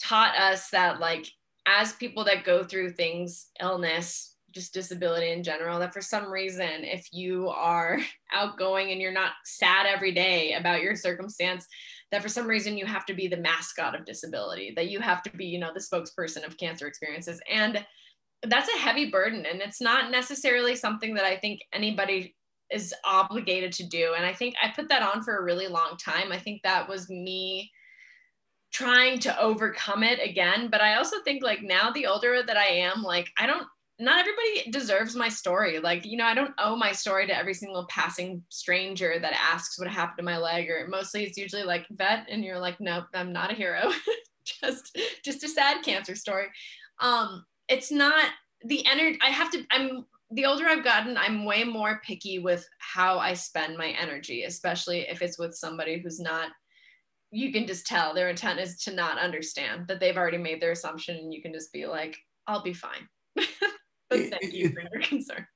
[0.00, 1.26] taught us that, like,
[1.66, 6.84] as people that go through things, illness, just disability in general, that for some reason,
[6.84, 7.98] if you are
[8.32, 11.66] outgoing and you're not sad every day about your circumstance,
[12.12, 15.22] that for some reason you have to be the mascot of disability, that you have
[15.24, 17.40] to be, you know, the spokesperson of cancer experiences.
[17.50, 17.84] And
[18.44, 19.44] that's a heavy burden.
[19.46, 22.36] And it's not necessarily something that I think anybody
[22.72, 25.96] is obligated to do and i think i put that on for a really long
[26.02, 27.70] time i think that was me
[28.72, 32.64] trying to overcome it again but i also think like now the older that i
[32.64, 33.66] am like i don't
[33.98, 35.78] not everybody deserves my story.
[35.78, 39.78] Like you know i don't owe my story to every single passing stranger that asks
[39.78, 43.04] what happened to my leg or mostly it's usually like vet and you're like nope
[43.14, 43.90] i'm not a hero.
[44.44, 46.46] Just just a sad cancer story.
[46.98, 48.24] Um it's not
[48.64, 52.66] the energy i have to i'm the older I've gotten, I'm way more picky with
[52.78, 56.48] how I spend my energy, especially if it's with somebody who's not,
[57.30, 60.72] you can just tell their intent is to not understand that they've already made their
[60.72, 63.08] assumption and you can just be like, I'll be fine.
[64.16, 65.46] but thank it, you for your concern.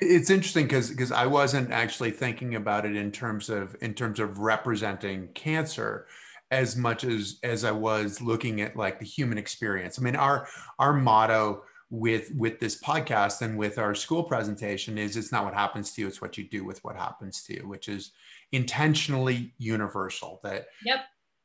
[0.00, 4.20] It's interesting because because I wasn't actually thinking about it in terms of in terms
[4.20, 6.06] of representing cancer
[6.50, 9.98] as much as as I was looking at like the human experience.
[9.98, 10.46] I mean, our
[10.78, 15.54] our motto with with this podcast and with our school presentation is it's not what
[15.54, 18.12] happens to you it's what you do with what happens to you which is
[18.52, 21.00] intentionally universal that yep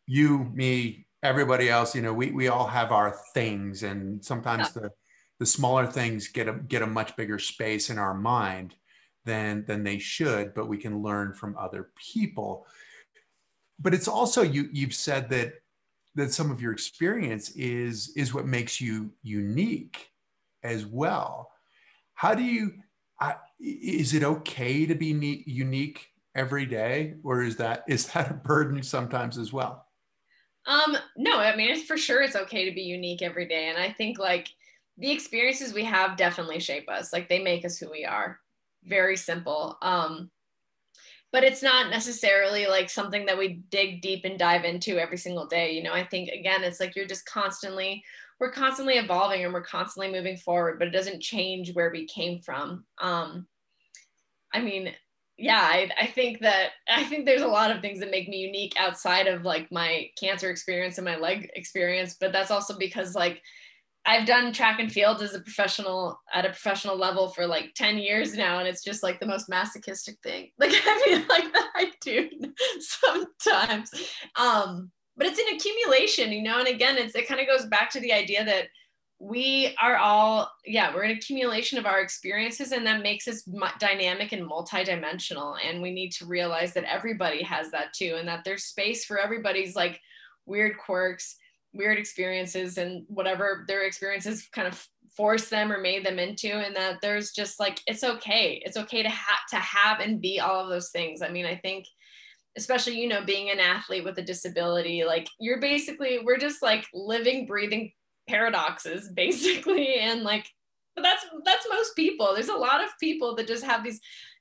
[0.08, 4.89] you me everybody else you know we, we all have our things and sometimes the
[5.39, 8.75] the smaller things get a get a much bigger space in our mind
[9.25, 12.65] than than they should but we can learn from other people
[13.80, 15.54] but it's also you you've said that
[16.15, 20.10] that some of your experience is is what makes you unique
[20.63, 21.52] as well.
[22.13, 22.73] How do you,
[23.21, 28.34] uh, is it okay to be unique every day or is that, is that a
[28.34, 29.86] burden sometimes as well?
[30.65, 33.69] Um, no, I mean, it's for sure it's okay to be unique every day.
[33.69, 34.49] And I think like
[35.00, 37.14] the experiences we have definitely shape us.
[37.14, 38.40] Like they make us who we are.
[38.84, 39.78] Very simple.
[39.82, 40.30] Um,
[41.32, 45.46] but it's not necessarily like something that we dig deep and dive into every single
[45.46, 45.72] day.
[45.72, 48.04] You know, I think again, it's like you're just constantly
[48.40, 52.40] we're constantly evolving and we're constantly moving forward, but it doesn't change where we came
[52.40, 52.86] from.
[53.02, 53.48] Um,
[54.54, 54.94] I mean,
[55.38, 58.38] yeah, I, I think that I think there's a lot of things that make me
[58.38, 63.14] unique outside of like my cancer experience and my leg experience, but that's also because
[63.14, 63.42] like
[64.06, 67.98] I've done track and field as a professional at a professional level for like 10
[67.98, 68.60] years now.
[68.60, 70.52] And it's just like the most masochistic thing.
[70.60, 72.30] Like I feel like that I do
[72.80, 73.92] sometimes.
[74.36, 76.60] Um, but it's an accumulation, you know.
[76.60, 78.68] And again, it's it kind of goes back to the idea that
[79.20, 83.44] we are all yeah we're an accumulation of our experiences and that makes us
[83.78, 88.46] dynamic and multidimensional and we need to realize that everybody has that too and that
[88.46, 90.00] there's space for everybody's like
[90.46, 91.36] weird quirks
[91.74, 96.76] weird experiences and whatever their experiences kind of force them or made them into and
[96.76, 98.62] that there's just like it's okay.
[98.66, 101.22] It's okay to have to have and be all of those things.
[101.22, 101.86] I mean i think
[102.58, 106.86] especially you know being an athlete with a disability like you're basically we're just like
[106.94, 107.92] living breathing
[108.28, 109.96] paradoxes basically.
[109.96, 110.48] And like
[110.96, 112.34] but that's that's most people.
[112.34, 114.00] There's a lot of people that just have these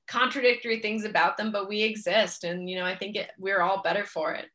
[0.08, 2.44] contradictory things about them but we exist.
[2.44, 4.46] And you know i think it, we're all better for it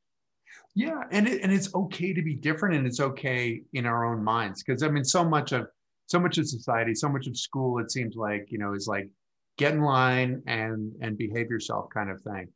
[0.75, 4.23] yeah and it, and it's okay to be different and it's okay in our own
[4.23, 5.67] minds because i mean so much of
[6.07, 9.09] so much of society so much of school it seems like you know is like
[9.57, 12.47] get in line and and behave yourself kind of thing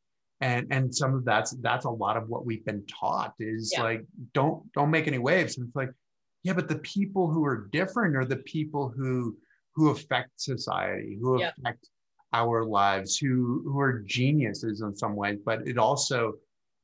[0.42, 3.84] and and some of that's that's a lot of what we've been taught is yeah.
[3.84, 5.92] like don't don't make any waves and it's like
[6.44, 9.36] yeah but the people who are different are the people who
[9.76, 11.52] who affect society who yeah.
[11.60, 11.88] affect
[12.34, 16.34] our lives who who are geniuses in some ways but it also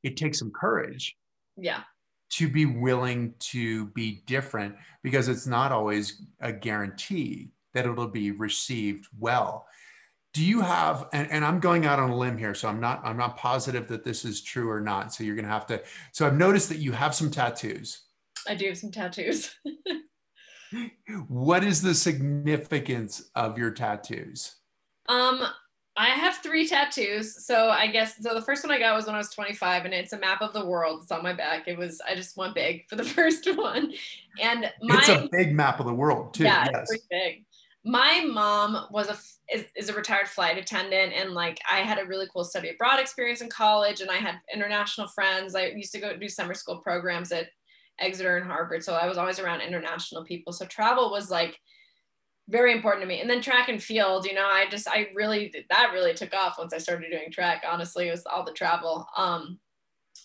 [0.02, 1.16] it takes some courage
[1.56, 1.82] yeah.
[2.30, 8.30] to be willing to be different because it's not always a guarantee that it'll be
[8.30, 9.66] received well.
[10.32, 13.00] Do you have and, and i'm going out on a limb here so i'm not
[13.04, 15.80] i'm not positive that this is true or not so you're going to have to
[16.10, 18.02] so i've noticed that you have some tattoos.
[18.48, 19.54] I do have some tattoos.
[21.28, 24.56] What is the significance of your tattoos?
[25.08, 25.46] Um
[25.96, 29.14] i have three tattoos so i guess so the first one i got was when
[29.14, 31.00] i was 25 and it's a map of the world.
[31.02, 31.68] It's on my back.
[31.68, 33.92] It was i just went big for the first one.
[34.40, 36.88] And my, it's a big map of the world too yeah yes.
[36.88, 37.44] pretty big.
[37.86, 42.06] My mom was a is, is, a retired flight attendant and like i had a
[42.06, 45.54] really cool study abroad experience in college and i had international friends.
[45.54, 47.48] I used to go do summer school programs at
[48.00, 50.52] exeter and harvard so i was always around international people.
[50.52, 51.58] So travel was like
[52.48, 53.20] very important to me.
[53.20, 56.58] And then track and field you know i just i really that really took off
[56.58, 59.06] once i started doing track honestly it was all the travel.
[59.16, 59.58] Um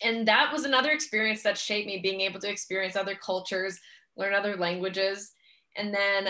[0.02, 3.80] and that was another experience that shaped me being able to experience other cultures
[4.20, 5.32] learn other languages.
[5.78, 6.30] And then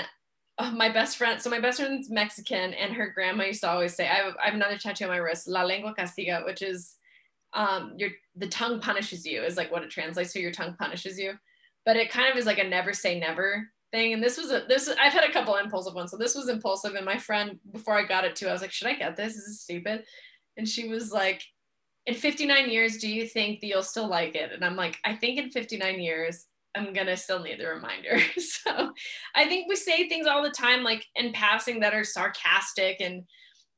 [0.58, 3.95] uh, my best friend, so my best friend's Mexican, and her grandma used to always
[3.95, 6.95] say, I have, I have another tattoo on my wrist, La lengua castiga, which is
[7.54, 10.39] um, your the tongue punishes you, is like what it translates to.
[10.39, 11.34] Your tongue punishes you,
[11.86, 14.13] but it kind of is like a never say never thing.
[14.13, 16.12] And this was a this I've had a couple impulsive ones.
[16.12, 16.95] So this was impulsive.
[16.95, 19.36] And my friend, before I got it too, I was like, should I get this?
[19.36, 20.04] This is stupid.
[20.58, 21.41] And she was like,
[22.06, 24.52] in 59 years, do you think that you'll still like it?
[24.52, 28.19] And I'm like, I think in 59 years, I'm gonna still need the reminder.
[28.38, 28.93] so
[29.36, 33.23] I think we say things all the time, like in passing, that are sarcastic and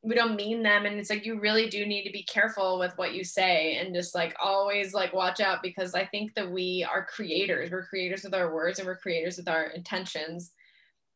[0.04, 0.86] we don't mean them.
[0.86, 3.94] And it's like you really do need to be careful with what you say and
[3.94, 7.70] just like always like watch out because I think that we are creators.
[7.70, 10.52] We're creators with our words and we're creators with our intentions.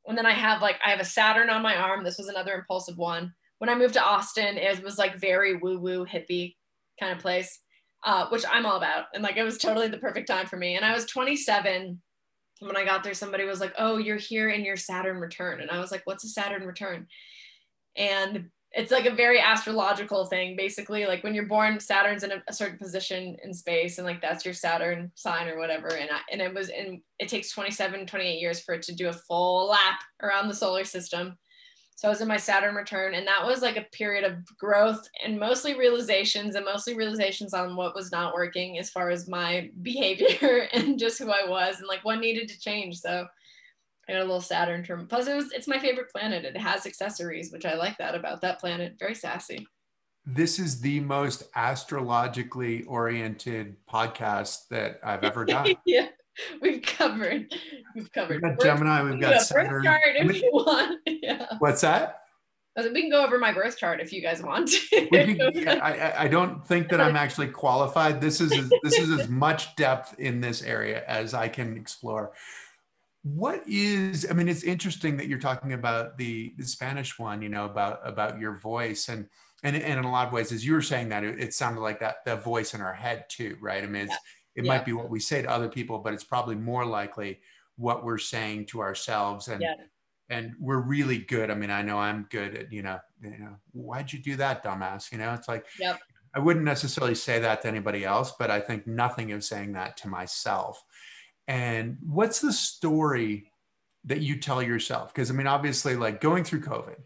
[0.06, 2.04] And then I have like I have a Saturn on my arm.
[2.04, 3.34] This was another impulsive one.
[3.58, 6.56] When I moved to Austin, it was like very woo-woo hippie
[7.00, 7.60] kind of place
[8.06, 9.06] uh, which I'm all about.
[9.13, 10.76] And like, it was totally the perfect time for me.
[10.76, 12.00] And I was 27
[12.60, 13.15] when I got there.
[13.15, 16.24] Somebody was like, "Oh, you're here in your Saturn return," and I was like, "What's
[16.24, 17.08] a Saturn return?"
[17.98, 21.05] And it's like a very astrological thing, basically.
[21.05, 24.43] Like when you're born, Saturn's in a, a certain position in space, and like that's
[24.43, 25.88] your Saturn sign or whatever.
[25.88, 27.01] And I, and it was in.
[27.17, 30.83] It takes 27, 28 years for it to do a full lap around the solar
[30.83, 31.38] system.
[31.95, 35.07] So I was in my Saturn return, and that was like a period of growth
[35.23, 39.71] and mostly realizations and mostly realizations on what was not working as far as my
[39.81, 42.99] behavior and just who I was and like what needed to change.
[42.99, 43.27] So
[44.07, 45.07] I got a little Saturn term.
[45.07, 46.45] Plus, it was it's my favorite planet.
[46.45, 48.95] It has accessories, which I like that about that planet.
[48.99, 49.67] Very sassy.
[50.25, 55.75] This is the most astrologically oriented podcast that I've ever done.
[55.85, 56.07] yeah.
[56.61, 57.53] we've covered.
[57.95, 58.41] We've covered.
[58.43, 59.03] We've Gemini.
[59.03, 59.69] We've got Saturn.
[59.69, 60.99] Birth chart if you want.
[61.21, 61.47] Yeah.
[61.57, 62.21] What's that?
[62.77, 64.69] We can go over my birth chart if you guys want.
[64.91, 65.39] Can,
[65.81, 68.19] I, I don't think that I'm actually qualified.
[68.21, 68.51] This is
[68.83, 72.33] this is as much depth in this area as I can explore.
[73.27, 74.27] What is?
[74.29, 77.41] I mean, it's interesting that you're talking about the, the Spanish one.
[77.41, 79.27] You know about about your voice and
[79.63, 81.81] and, and in a lot of ways, as you were saying that, it, it sounded
[81.81, 83.83] like that the voice in our head too, right?
[83.83, 84.17] I mean, it's, yeah
[84.55, 84.71] it yeah.
[84.71, 87.39] might be what we say to other people, but it's probably more likely
[87.75, 89.47] what we're saying to ourselves.
[89.47, 89.75] And yeah.
[90.29, 91.51] and we're really good.
[91.51, 94.63] I mean, I know I'm good at, you know, you know, why'd you do that,
[94.63, 95.11] dumbass?
[95.11, 95.99] You know, it's like yep.
[96.33, 99.97] I wouldn't necessarily say that to anybody else, but I think nothing of saying that
[99.97, 100.81] to myself.
[101.47, 103.51] And what's the story
[104.05, 105.13] that you tell yourself?
[105.13, 106.97] Because I mean, obviously, like going through COVID,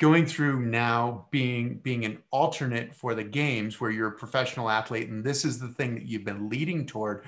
[0.00, 5.08] going through now being being an alternate for the games where you're a professional athlete
[5.08, 7.24] and this is the thing that you've been leading toward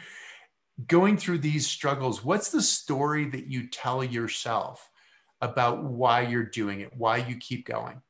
[0.86, 4.90] going through these struggles what's the story that you tell yourself
[5.40, 8.00] about why you're doing it why you keep going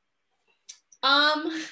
[1.03, 1.63] um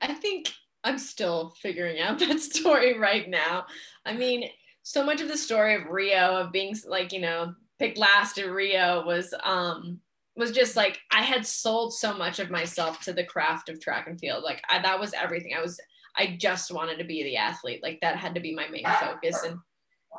[0.00, 0.52] i think
[0.84, 3.66] i'm still figuring out that story right now
[4.06, 4.48] i mean
[4.82, 8.50] so much of the story of rio of being like you know picked last in
[8.50, 10.00] rio was um
[10.36, 14.06] was just like I had sold so much of myself to the craft of track
[14.06, 14.42] and field.
[14.42, 15.52] Like I, that was everything.
[15.56, 15.78] I was
[16.16, 17.82] I just wanted to be the athlete.
[17.82, 19.42] Like that had to be my main focus.
[19.44, 19.58] And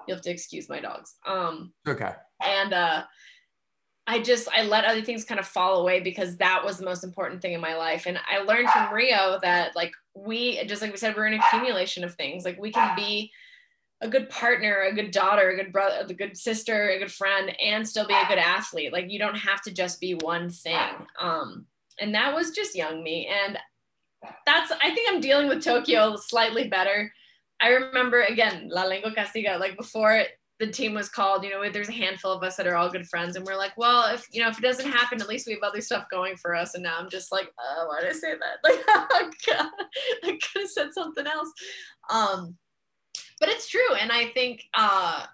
[0.08, 1.16] you'll have to excuse my dogs.
[1.26, 2.12] Um okay.
[2.46, 3.04] And uh
[4.06, 7.04] I just I let other things kind of fall away because that was the most
[7.04, 8.06] important thing in my life.
[8.06, 12.04] And I learned from Rio that like we just like we said, we're an accumulation
[12.04, 12.44] of things.
[12.44, 13.32] Like we can be
[14.04, 17.56] a good partner, a good daughter, a good brother, a good sister, a good friend,
[17.64, 18.92] and still be a good athlete.
[18.92, 20.78] Like you don't have to just be one thing.
[21.20, 21.66] Um,
[22.00, 23.28] and that was just young me.
[23.28, 23.58] And
[24.46, 27.12] that's I think I'm dealing with Tokyo slightly better.
[27.62, 30.24] I remember again, La Lengua Castiga, like before
[30.60, 33.08] the team was called, you know, there's a handful of us that are all good
[33.08, 35.54] friends, and we're like, well, if you know, if it doesn't happen, at least we
[35.54, 36.74] have other stuff going for us.
[36.74, 38.60] And now I'm just like, oh, why did I say that?
[38.64, 39.70] Like, oh God,
[40.24, 41.52] I could have said something else.
[42.10, 42.58] Um,
[43.44, 45.26] but it's true and i think uh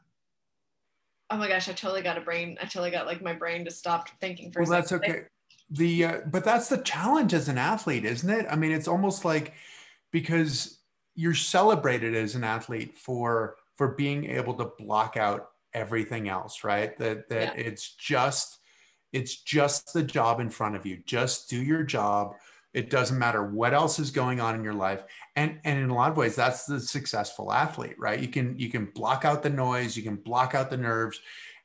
[1.30, 3.78] oh my gosh i totally got a brain i totally got like my brain just
[3.78, 5.26] stopped thinking for well that's okay.
[5.70, 8.48] The uh, but that's the challenge as an athlete isn't it?
[8.50, 9.54] I mean it's almost like
[10.12, 10.80] because
[11.14, 16.98] you're celebrated as an athlete for for being able to block out everything else right?
[16.98, 17.64] That that yeah.
[17.64, 18.58] it's just
[19.14, 20.98] it's just the job in front of you.
[21.06, 22.34] Just do your job
[22.74, 25.04] it doesn't matter what else is going on in your life.
[25.36, 28.20] And, and in a lot of ways, that's the successful athlete, right?
[28.20, 31.20] You can, you can block out the noise, you can block out the nerves.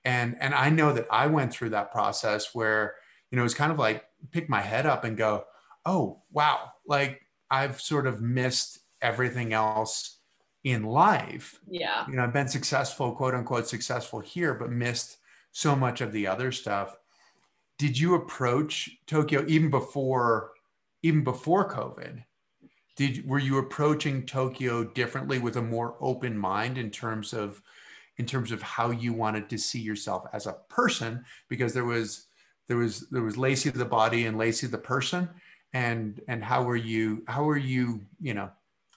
[0.04, 2.94] And, and I know that I went through that process where,
[3.30, 5.44] you know, it's kind of like pick my head up and go,
[5.84, 10.18] oh, wow, like I've sort of missed everything else
[10.62, 11.60] in life.
[11.68, 12.06] Yeah.
[12.08, 15.18] You know, I've been successful, quote unquote, successful here, but missed
[15.52, 16.96] so much of the other stuff.
[17.78, 20.53] Did you approach Tokyo even before
[21.04, 22.24] even before COVID,
[22.96, 27.62] did were you approaching Tokyo differently with a more open mind in terms of
[28.16, 31.22] in terms of how you wanted to see yourself as a person?
[31.50, 32.28] Because there was
[32.68, 35.28] there was there was Lacey the body and Lacey the person,
[35.74, 38.50] and and how were you how were you you know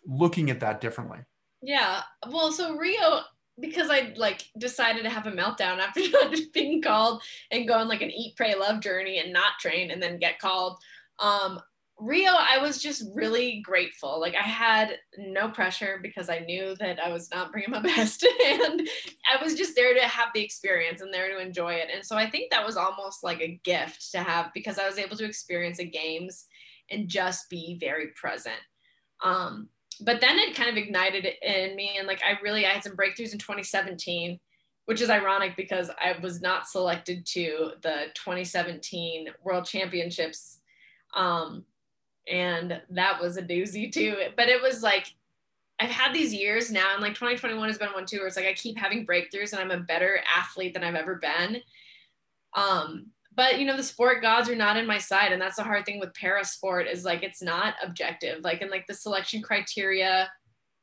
[0.05, 1.19] looking at that differently?
[1.61, 3.19] Yeah, well, so Rio
[3.59, 6.01] because I like decided to have a meltdown after
[6.53, 10.01] being called and go on like an eat, pray, love journey and not train and
[10.01, 10.77] then get called.
[11.19, 11.59] Um,
[11.99, 14.19] Rio, I was just really grateful.
[14.19, 18.23] Like I had no pressure because I knew that I was not bringing my best,
[18.45, 18.87] and
[19.31, 21.89] I was just there to have the experience and there to enjoy it.
[21.93, 24.99] And so I think that was almost like a gift to have because I was
[24.99, 26.45] able to experience the games
[26.91, 28.55] and just be very present.
[29.23, 29.69] Um,
[30.01, 32.95] but then it kind of ignited in me, and like I really I had some
[32.95, 34.39] breakthroughs in 2017
[34.85, 40.59] which is ironic because I was not selected to the 2017 World Championships.
[41.13, 41.65] Um,
[42.29, 44.15] and that was a doozy too.
[44.35, 45.13] But it was like
[45.79, 48.47] I've had these years now, and like 2021 has been one too, where it's like
[48.47, 51.61] I keep having breakthroughs and I'm a better athlete than I've ever been.
[52.55, 55.63] Um, but you know, the sport gods are not in my side, and that's the
[55.63, 58.43] hard thing with para sport is like it's not objective.
[58.43, 60.29] Like in like the selection criteria,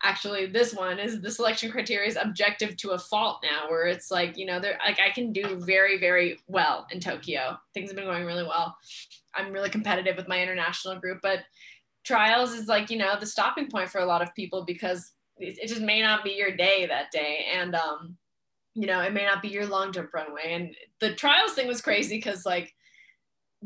[0.05, 4.11] actually this one is the selection criteria is objective to a fault now, where it's
[4.11, 7.57] like, you know, there like I can do very, very well in Tokyo.
[7.73, 8.77] Things have been going really well.
[9.35, 11.41] I'm really competitive with my international group, but
[12.05, 15.67] trials is like, you know, the stopping point for a lot of people because it
[15.67, 17.47] just may not be your day that day.
[17.53, 18.17] And, um,
[18.75, 20.53] you know, it may not be your long jump runway.
[20.53, 22.73] And the trials thing was crazy because, like,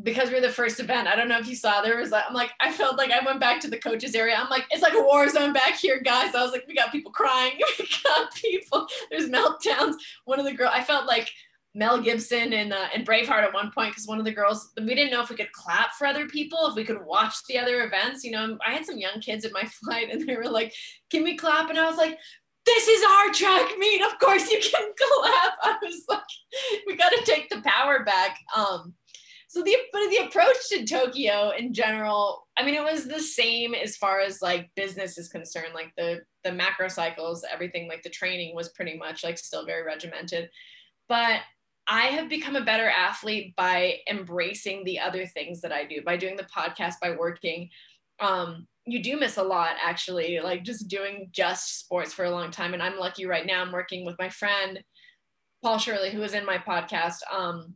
[0.03, 2.53] because we're the first event, I don't know if you saw there was, I'm like,
[2.61, 4.37] I felt like I went back to the coaches area.
[4.37, 6.35] I'm like, it's like a war zone back here, guys.
[6.35, 9.95] I was like, we got people crying, we got people, there's meltdowns.
[10.25, 11.31] One of the girls, I felt like
[11.75, 14.95] Mel Gibson and uh, and Braveheart at one point because one of the girls we
[14.95, 17.85] didn't know if we could clap for other people if we could watch the other
[17.85, 18.25] events.
[18.25, 20.75] You know, I had some young kids in my flight and they were like,
[21.11, 22.19] "Can we clap?" And I was like,
[22.65, 24.03] "This is our track meet.
[24.03, 26.23] Of course you can clap." I was like,
[26.87, 28.95] "We got to take the power back." Um,
[29.49, 33.75] so the but the approach to Tokyo in general, I mean, it was the same
[33.75, 35.73] as far as like business is concerned.
[35.75, 39.83] Like the the macro cycles, everything like the training was pretty much like still very
[39.83, 40.51] regimented,
[41.09, 41.41] but
[41.89, 46.19] I have become a better athlete by embracing the other things that I do, by
[46.19, 47.71] doing the podcast, by working.
[48.21, 52.51] Um, you do miss a lot actually, like just doing just sports for a long
[52.51, 52.75] time.
[52.75, 54.85] And I'm lucky right now, I'm working with my friend,
[55.63, 57.21] Paul Shirley, who was in my podcast.
[57.33, 57.75] Um,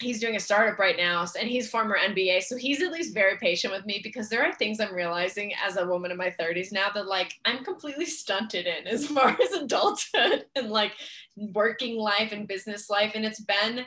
[0.00, 2.42] he's doing a startup right now and he's former NBA.
[2.42, 5.76] So he's at least very patient with me because there are things I'm realizing as
[5.76, 9.52] a woman in my 30s now that like I'm completely stunted in as far as
[9.52, 10.92] adulthood and like
[11.36, 13.12] working life and business life.
[13.14, 13.86] And it's been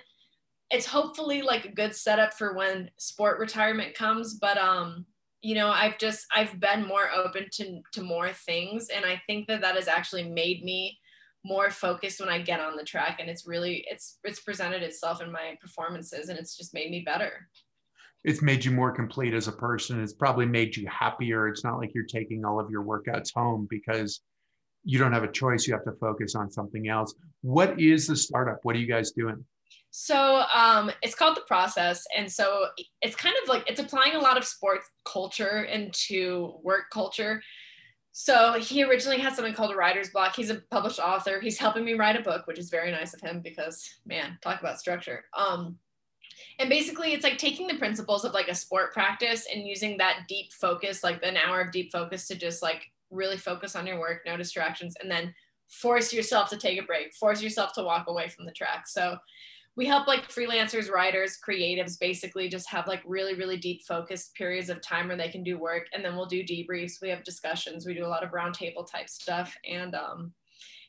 [0.72, 4.36] it's hopefully like a good setup for when sport retirement comes.
[4.36, 5.06] But um,
[5.42, 8.90] you know, I've just I've been more open to to more things.
[8.90, 11.00] And I think that that has actually made me
[11.46, 15.22] more focused when I get on the track and it's really it's it's presented itself
[15.22, 17.48] in my performances and it's just made me better.
[18.26, 20.04] It's made you more complete as a person.
[20.04, 21.48] It's probably made you happier.
[21.48, 24.22] It's not like you're taking all of your workouts home because
[24.84, 25.68] you don't have a choice.
[25.68, 27.14] You have to focus on something else.
[27.42, 28.60] What is the startup?
[28.64, 29.46] What are you guys doing?
[29.92, 32.68] So um, it's called the process, and so
[33.02, 37.42] it's kind of like it's applying a lot of sports culture into work culture.
[38.22, 40.36] So he originally had something called a writer's block.
[40.36, 41.40] He's a published author.
[41.40, 44.60] He's helping me write a book, which is very nice of him because man, talk
[44.60, 45.24] about structure.
[45.34, 45.78] Um,
[46.60, 50.26] and basically it's like taking the principles of like a sport practice and using that
[50.28, 54.02] deep focus, like an hour of deep focus to just like really focus on your
[54.02, 55.34] work, no distractions, and then
[55.70, 58.86] force yourself to take a break, force yourself to walk away from the track.
[58.86, 59.18] So
[59.80, 64.70] we help like freelancers, writers, creatives basically just have like really, really deep focused periods
[64.70, 65.84] of time where they can do work.
[65.94, 67.02] And then we'll do debriefs.
[67.02, 67.86] We have discussions.
[67.86, 69.56] We do a lot of roundtable type stuff.
[69.66, 70.34] And um,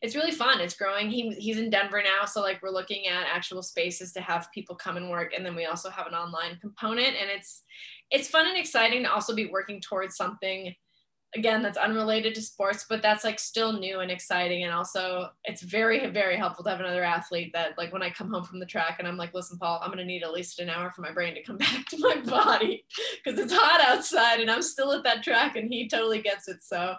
[0.03, 0.61] it's really fun.
[0.61, 1.09] It's growing.
[1.09, 2.25] He, he's in Denver now.
[2.25, 5.35] So like we're looking at actual spaces to have people come and work.
[5.37, 7.11] And then we also have an online component.
[7.11, 7.63] And it's
[8.11, 10.75] it's fun and exciting to also be working towards something
[11.37, 15.63] again that's unrelated to sports but that's like still new and exciting and also it's
[15.63, 18.67] very very helpful to have another athlete that like when i come home from the
[18.67, 21.03] track and i'm like listen paul i'm going to need at least an hour for
[21.03, 22.85] my brain to come back to my body
[23.23, 26.63] because it's hot outside and i'm still at that track and he totally gets it
[26.63, 26.95] so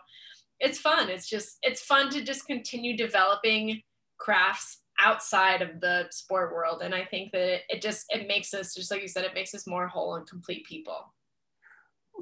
[0.62, 1.10] it's fun.
[1.10, 3.82] It's just it's fun to just continue developing
[4.18, 8.54] crafts outside of the sport world and i think that it, it just it makes
[8.54, 11.12] us just like you said it makes us more whole and complete people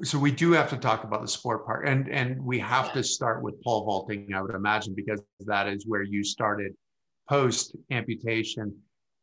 [0.02, 3.02] so we do have to talk about the sport part and and we have to
[3.02, 6.72] start with pole vaulting i would imagine because that is where you started
[7.30, 8.76] post amputation.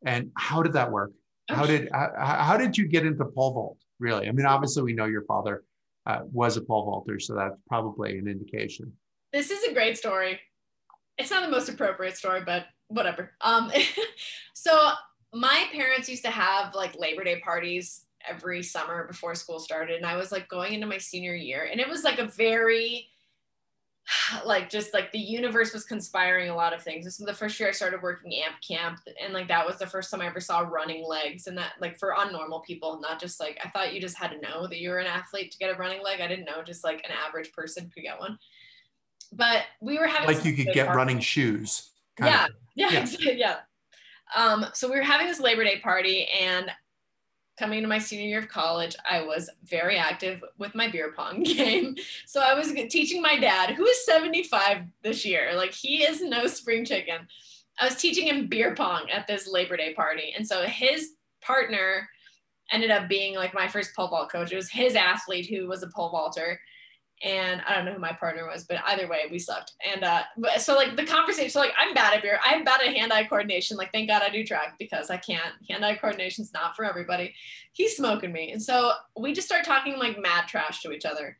[0.04, 1.12] And how did that work?
[1.50, 4.28] How did how, how, did you get into pole vault really?
[4.28, 5.64] I mean obviously we know your father
[6.06, 8.92] uh, was a pole vaulter so that's probably an indication.
[9.32, 10.40] This is a great story.
[11.16, 13.32] It's not the most appropriate story but whatever.
[13.40, 13.70] Um
[14.54, 14.90] so
[15.32, 19.96] my parents used to have like labor day parties every summer before school started.
[19.96, 23.08] And I was like going into my senior year, and it was like a very
[24.44, 27.04] like just like the universe was conspiring a lot of things.
[27.04, 29.86] This was the first year I started working amp camp, and like that was the
[29.86, 33.40] first time I ever saw running legs, and that like for unnormal people, not just
[33.40, 35.74] like I thought you just had to know that you were an athlete to get
[35.74, 36.20] a running leg.
[36.20, 38.38] I didn't know just like an average person could get one.
[39.32, 40.96] But we were having like you could get party.
[40.96, 41.90] running shoes.
[42.18, 43.56] Yeah, yeah, yeah, yeah.
[44.36, 46.70] Um, so we were having this Labor Day party, and
[47.58, 51.42] coming to my senior year of college, I was very active with my beer pong
[51.44, 51.96] game.
[52.26, 56.46] So I was teaching my dad, who is 75 this year, like he is no
[56.46, 57.26] spring chicken.
[57.80, 60.34] I was teaching him beer pong at this Labor Day party.
[60.36, 62.08] And so his partner
[62.72, 64.52] ended up being like my first pole vault coach.
[64.52, 66.60] It was his athlete who was a pole vaulter
[67.22, 69.72] and I don't know who my partner was, but either way, we slept.
[69.84, 70.22] And uh,
[70.58, 73.76] so like the conversation, so like I'm bad at beer, I'm bad at hand-eye coordination.
[73.76, 75.54] Like thank God I do track because I can't.
[75.68, 77.34] Hand-eye coordination's not for everybody.
[77.72, 81.36] He's smoking me, and so we just start talking like mad trash to each other.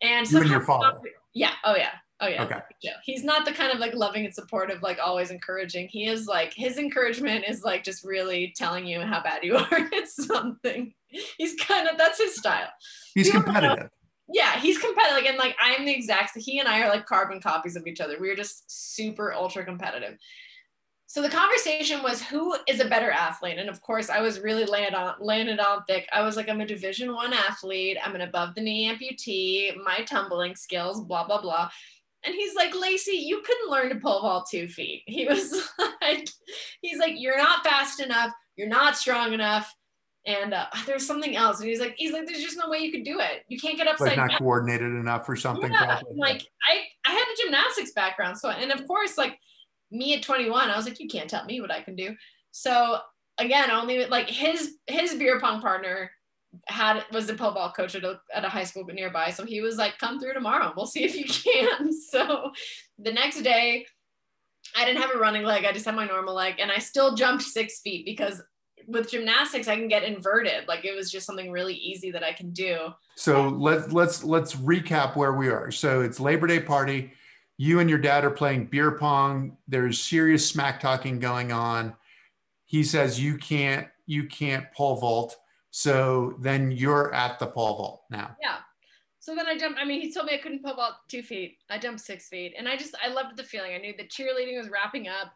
[0.00, 1.00] And you and your father.
[1.34, 1.52] Yeah.
[1.64, 1.92] Oh yeah.
[2.20, 2.44] Oh yeah.
[2.44, 2.60] Okay.
[2.82, 2.94] Yeah.
[3.04, 5.88] He's not the kind of like loving and supportive, like always encouraging.
[5.88, 9.66] He is like his encouragement is like just really telling you how bad you are
[9.70, 10.94] It's something.
[11.08, 12.68] He's kind of that's his style.
[13.14, 13.90] He's competitive
[14.32, 15.28] yeah, he's competitive.
[15.28, 16.36] and like I'm the exact.
[16.36, 18.16] He and I are like carbon copies of each other.
[18.18, 20.18] We are just super ultra competitive.
[21.06, 24.64] So the conversation was who is a better athlete, and of course I was really
[24.64, 26.08] landed on landed on thick.
[26.12, 27.98] I was like, I'm a Division One athlete.
[28.02, 29.76] I'm an above the knee amputee.
[29.84, 31.68] My tumbling skills, blah blah blah.
[32.24, 35.02] And he's like, Lacey, you couldn't learn to pole vault two feet.
[35.06, 35.68] He was
[36.00, 36.28] like,
[36.80, 38.32] he's like, you're not fast enough.
[38.56, 39.74] You're not strong enough
[40.26, 42.92] and uh, there's something else and he's like he's like there's just no way you
[42.92, 44.38] could do it you can't get upside like not down.
[44.38, 48.86] coordinated enough or something yeah, like i i had a gymnastics background so and of
[48.86, 49.38] course like
[49.90, 52.14] me at 21 i was like you can't tell me what i can do
[52.50, 52.98] so
[53.38, 56.10] again only like his his beer pong partner
[56.66, 59.76] had was the pole coach at a, at a high school nearby so he was
[59.76, 62.50] like come through tomorrow we'll see if you can so
[62.98, 63.86] the next day
[64.76, 65.64] I didn't have a running leg.
[65.64, 68.42] I just had my normal leg, and I still jumped six feet because
[68.86, 72.32] with gymnastics i can get inverted like it was just something really easy that i
[72.32, 77.12] can do so let's let's let's recap where we are so it's labor day party
[77.58, 81.94] you and your dad are playing beer pong there's serious smack talking going on
[82.64, 85.36] he says you can't you can't pole vault
[85.70, 88.56] so then you're at the pole vault now yeah
[89.22, 89.78] so then I jumped.
[89.78, 91.58] I mean, he told me I couldn't pole vault two feet.
[91.70, 93.72] I jumped six feet, and I just I loved the feeling.
[93.72, 95.32] I knew the cheerleading was wrapping up.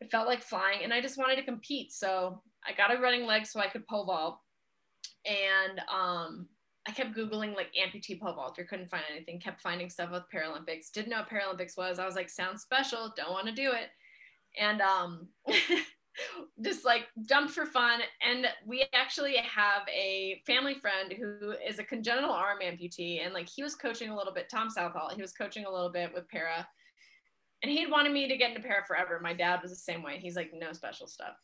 [0.00, 1.92] It felt like flying, and I just wanted to compete.
[1.92, 4.38] So I got a running leg so I could pole vault.
[5.24, 6.48] And um,
[6.86, 10.92] I kept Googling like amputee pole vaulter, couldn't find anything, kept finding stuff with Paralympics,
[10.92, 11.98] didn't know what Paralympics was.
[11.98, 13.88] I was like, sounds special, don't want to do it.
[14.58, 15.28] And um,
[16.62, 18.00] just like jumped for fun.
[18.22, 23.24] And we actually have a family friend who is a congenital arm amputee.
[23.24, 25.90] And like he was coaching a little bit, Tom Southall, he was coaching a little
[25.90, 26.66] bit with para.
[27.62, 29.18] And he had wanted me to get into para forever.
[29.20, 30.18] My dad was the same way.
[30.18, 31.34] He's like, no special stuff.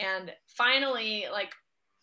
[0.00, 1.52] And finally, like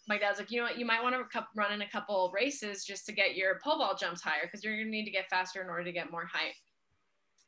[0.07, 2.85] my dad's like, you know what, you might want to run in a couple races
[2.85, 5.61] just to get your pole vault jumps higher because you're gonna need to get faster
[5.61, 6.53] in order to get more height.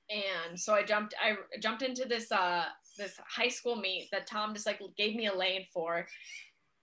[0.09, 2.65] And so I jumped, I jumped into this uh
[2.97, 6.05] this high school meet that Tom just like gave me a lane for,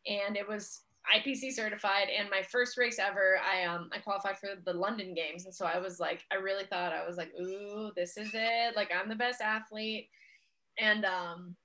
[0.07, 0.83] and it was
[1.15, 2.09] IPC certified.
[2.17, 5.67] And my first race ever, I um I qualified for the London Games, and so
[5.67, 9.09] I was like, I really thought I was like, ooh, this is it, like I'm
[9.09, 10.09] the best athlete,
[10.79, 11.57] and um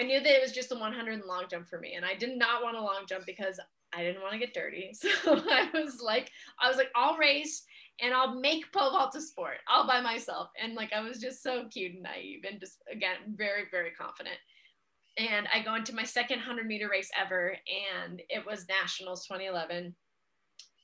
[0.00, 1.94] I knew that it was just the 100 and long jump for me.
[1.94, 3.60] And I did not want a long jump because
[3.94, 4.92] I didn't want to get dirty.
[4.94, 7.64] So I was like, I was like, I'll race
[8.00, 10.50] and I'll make pole vault a sport all by myself.
[10.62, 14.36] And like, I was just so cute and naive and just, again, very, very confident.
[15.16, 17.56] And I go into my second 100 meter race ever.
[18.06, 19.94] And it was Nationals 2011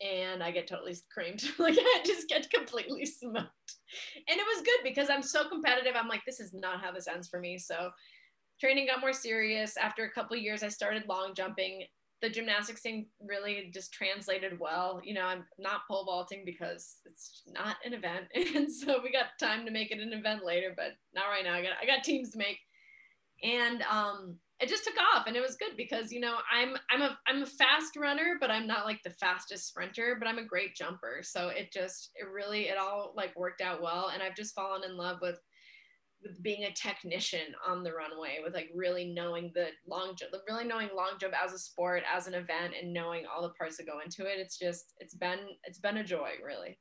[0.00, 1.44] and I get totally creamed.
[1.58, 3.76] like I just get completely smoked.
[4.16, 5.94] And it was good because I'm so competitive.
[5.96, 7.58] I'm like, this is not how this ends for me.
[7.58, 7.90] So
[8.60, 9.76] training got more serious.
[9.76, 11.84] After a couple years, I started long jumping.
[12.22, 15.00] The gymnastics thing really just translated well.
[15.04, 19.38] You know, I'm not pole vaulting because it's not an event, and so we got
[19.38, 21.54] time to make it an event later, but not right now.
[21.54, 22.58] I got I got teams to make,
[23.42, 27.02] and um, it just took off, and it was good because you know I'm I'm
[27.02, 30.46] a I'm a fast runner, but I'm not like the fastest sprinter, but I'm a
[30.46, 31.18] great jumper.
[31.22, 34.84] So it just it really it all like worked out well, and I've just fallen
[34.84, 35.40] in love with with
[36.42, 40.88] being a technician on the runway with like really knowing the long jump really knowing
[40.94, 44.00] long jump as a sport as an event and knowing all the parts that go
[44.04, 46.78] into it it's just it's been it's been a joy really.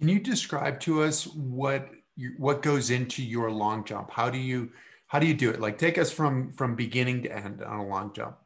[0.00, 4.10] Can you describe to us what you, what goes into your long jump?
[4.10, 4.70] How do you
[5.06, 5.60] how do you do it?
[5.60, 8.36] Like take us from from beginning to end on a long jump.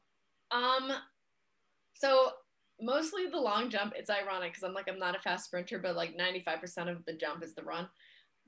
[0.51, 0.93] Um
[1.95, 2.33] so
[2.81, 5.97] mostly the long jump it's ironic because i'm like i'm not a fast sprinter but
[5.97, 7.89] like 95% of the jump is the run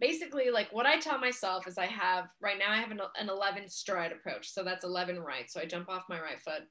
[0.01, 3.29] basically like what I tell myself is I have right now I have an, an
[3.29, 4.53] 11 stride approach.
[4.53, 5.51] So that's 11 right.
[5.51, 6.63] So I jump off my right foot.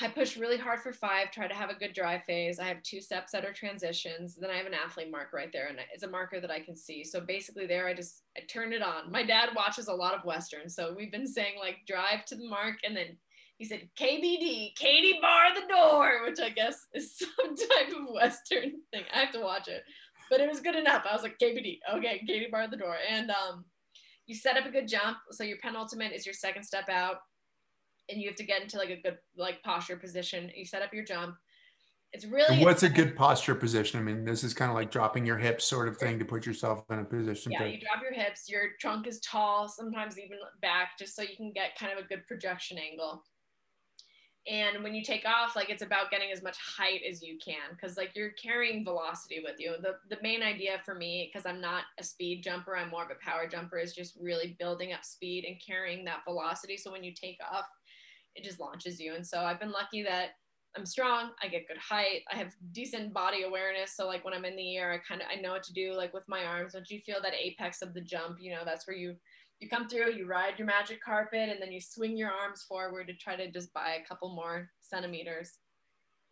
[0.00, 2.58] I push really hard for five, try to have a good drive phase.
[2.58, 4.34] I have two steps that are transitions.
[4.34, 6.74] Then I have an athlete mark right there, and it's a marker that I can
[6.74, 7.04] see.
[7.04, 9.12] So basically, there I just I turn it on.
[9.12, 12.48] My dad watches a lot of westerns, so we've been saying like drive to the
[12.48, 13.18] mark, and then
[13.58, 18.72] he said KBD, Katie bar the door, which I guess is some type of western
[18.90, 19.04] thing.
[19.14, 19.82] I have to watch it,
[20.30, 21.04] but it was good enough.
[21.08, 23.64] I was like KBD, okay, Katie barred the door, and um,
[24.26, 25.18] you set up a good jump.
[25.30, 27.16] So your penultimate is your second step out
[28.08, 30.50] and you have to get into like a good like posture position.
[30.54, 31.36] You set up your jump.
[32.12, 33.98] It's really and what's a good posture position?
[33.98, 36.46] I mean, this is kind of like dropping your hips sort of thing to put
[36.46, 37.50] yourself in a position.
[37.50, 37.70] Yeah, to...
[37.70, 41.50] you drop your hips, your trunk is tall, sometimes even back, just so you can
[41.52, 43.24] get kind of a good projection angle.
[44.46, 47.70] And when you take off, like it's about getting as much height as you can
[47.70, 49.76] because like you're carrying velocity with you.
[49.80, 53.10] The the main idea for me, because I'm not a speed jumper, I'm more of
[53.10, 56.76] a power jumper, is just really building up speed and carrying that velocity.
[56.76, 57.64] So when you take off,
[58.34, 59.14] it just launches you.
[59.14, 60.30] And so I've been lucky that
[60.76, 63.96] I'm strong, I get good height, I have decent body awareness.
[63.96, 65.94] So like when I'm in the air, I kind of I know what to do
[65.94, 66.74] like with my arms.
[66.74, 69.16] Once you feel that apex of the jump, you know, that's where you
[69.60, 73.06] you come through, you ride your magic carpet, and then you swing your arms forward
[73.08, 75.52] to try to just buy a couple more centimeters.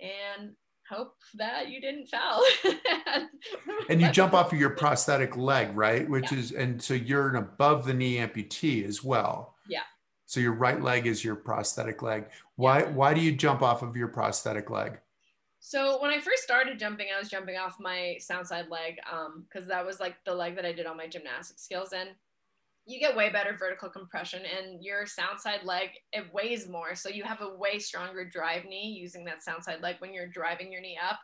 [0.00, 0.52] And
[0.88, 2.42] hope that you didn't foul.
[3.88, 6.08] and you jump off of your prosthetic leg, right?
[6.08, 6.38] Which yeah.
[6.38, 9.54] is, and so you're an above the knee amputee as well.
[9.68, 9.82] Yeah.
[10.26, 12.26] So your right leg is your prosthetic leg.
[12.56, 12.90] Why yeah.
[12.90, 14.98] why do you jump off of your prosthetic leg?
[15.60, 19.64] So when I first started jumping, I was jumping off my sound side leg because
[19.64, 22.08] um, that was like the leg that I did all my gymnastic skills in.
[22.84, 27.08] You get way better vertical compression, and your sound side leg it weighs more, so
[27.08, 30.72] you have a way stronger drive knee using that sound side leg when you're driving
[30.72, 31.18] your knee up.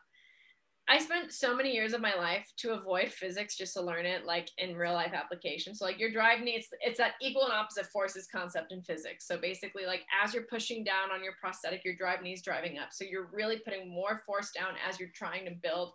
[0.90, 4.24] I spent so many years of my life to avoid physics just to learn it
[4.24, 5.74] like in real life application.
[5.74, 9.26] So like your drive needs it's that equal and opposite forces concept in physics.
[9.26, 12.88] So basically like as you're pushing down on your prosthetic, your drive knees driving up.
[12.92, 15.92] So you're really putting more force down as you're trying to build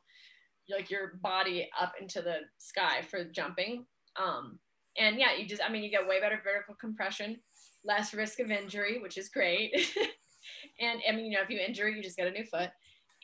[0.70, 3.88] like your body up into the sky for jumping.
[4.16, 4.60] Um,
[4.98, 7.38] and yeah, you just I mean you get way better vertical compression,
[7.84, 9.74] less risk of injury, which is great.
[10.80, 12.70] and I mean, you know, if you injure, you just get a new foot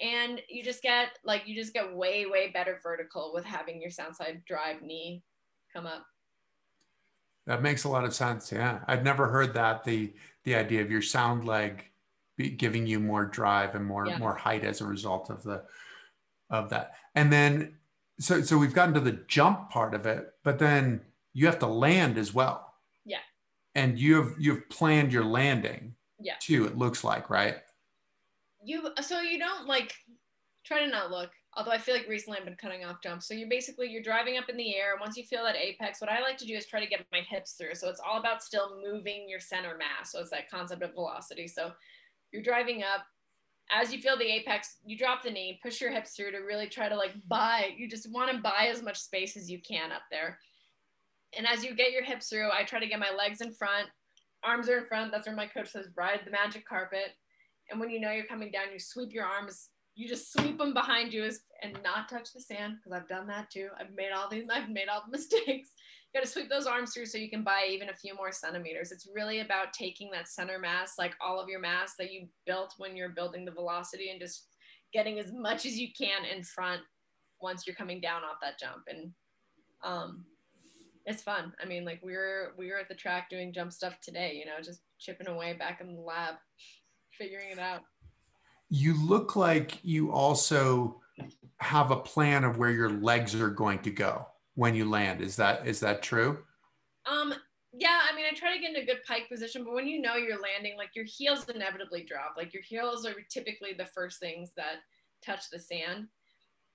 [0.02, 3.92] and you just get like you just get way way better vertical with having your
[3.92, 5.22] sound side drive knee
[5.74, 6.06] come up
[7.46, 10.14] that makes a lot of sense yeah i've never heard that the
[10.44, 11.86] the idea of your sound leg
[12.58, 14.18] giving you more drive and more yeah.
[14.18, 15.64] more height as a result of the
[16.50, 17.74] of that and then
[18.20, 21.02] so so we've gotten to the jump part of it but then
[21.34, 22.74] you have to land as well.
[23.06, 23.20] Yeah.
[23.76, 26.36] And you have you've planned your landing yeah.
[26.40, 27.58] too it looks like right?
[28.64, 29.94] You so you don't like
[30.66, 33.28] try to not look although i feel like recently i've been cutting off jumps.
[33.28, 36.10] So you're basically you're driving up in the air once you feel that apex what
[36.10, 37.76] i like to do is try to get my hips through.
[37.76, 40.12] So it's all about still moving your center mass.
[40.12, 41.48] So it's that concept of velocity.
[41.48, 41.72] So
[42.32, 43.06] you're driving up.
[43.72, 46.68] As you feel the apex you drop the knee push your hips through to really
[46.68, 49.92] try to like buy you just want to buy as much space as you can
[49.92, 50.40] up there
[51.38, 53.88] and as you get your hips through i try to get my legs in front
[54.44, 57.14] arms are in front that's where my coach says ride the magic carpet
[57.70, 60.74] and when you know you're coming down, you sweep your arms, you just sweep them
[60.74, 61.30] behind you
[61.62, 63.70] and not touch the sand because I've done that too.
[63.80, 65.72] I've made all these, I've made all the mistakes.
[66.14, 68.32] You got to sweep those arms through so you can buy even a few more
[68.32, 68.92] centimeters.
[68.92, 72.74] It's really about taking that center mass, like all of your mass that you built
[72.78, 74.48] when you're building the velocity, and just
[74.92, 76.82] getting as much as you can in front
[77.42, 78.84] once you're coming down off that jump.
[78.88, 79.12] And
[79.84, 80.26] um,
[81.06, 81.54] it's fun.
[81.62, 84.36] I mean, like we were we were at the track doing jump stuff today.
[84.36, 86.36] You know, just chipping away back in the lab
[87.20, 87.82] figuring it out.
[88.70, 91.02] You look like you also
[91.58, 95.22] have a plan of where your legs are going to go when you land.
[95.22, 96.40] Is that is that true?
[97.06, 97.34] Um
[97.74, 100.02] yeah, I mean I try to get in a good pike position, but when you
[100.02, 102.36] know you're landing, like your heels inevitably drop.
[102.38, 104.78] Like your heels are typically the first things that
[105.26, 106.08] touch the sand.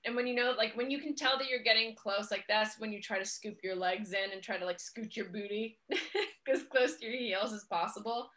[0.06, 2.78] And when you know, like when you can tell that you're getting close, like that's
[2.78, 5.78] when you try to scoop your legs in and try to like scoot your booty
[6.52, 8.28] as close to your heels as possible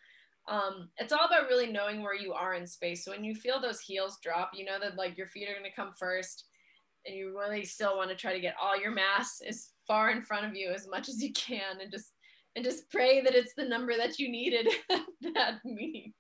[0.48, 3.04] um, it's all about really knowing where you are in space.
[3.04, 5.70] So when you feel those heels drop, you know that like your feet are going
[5.70, 6.46] to come first,
[7.06, 10.22] and you really still want to try to get all your mass as far in
[10.22, 12.14] front of you as much as you can, and just
[12.56, 14.68] and just pray that it's the number that you needed
[15.22, 16.16] that meet.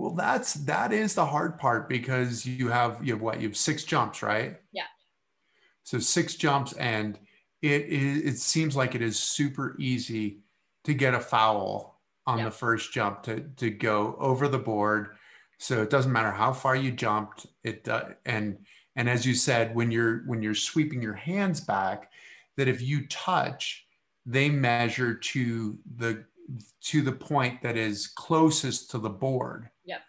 [0.00, 3.56] Well, that's that is the hard part because you have you have what you have
[3.56, 4.58] six jumps, right?
[4.72, 4.84] Yeah.
[5.82, 7.18] So six jumps, and
[7.60, 10.38] it is it seems like it is super easy
[10.84, 12.46] to get a foul on yep.
[12.46, 15.16] the first jump to to go over the board.
[15.58, 17.44] So it doesn't matter how far you jumped.
[17.62, 18.56] It uh, and
[18.96, 22.10] and as you said, when you're when you're sweeping your hands back,
[22.56, 23.84] that if you touch,
[24.24, 26.24] they measure to the
[26.84, 29.70] to the point that is closest to the board.
[29.84, 30.00] Yep.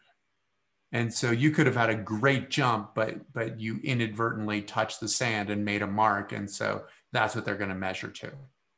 [0.92, 5.08] And so you could have had a great jump, but but you inadvertently touched the
[5.08, 6.84] sand and made a mark, and so
[7.14, 8.32] that's what they're going to measure to.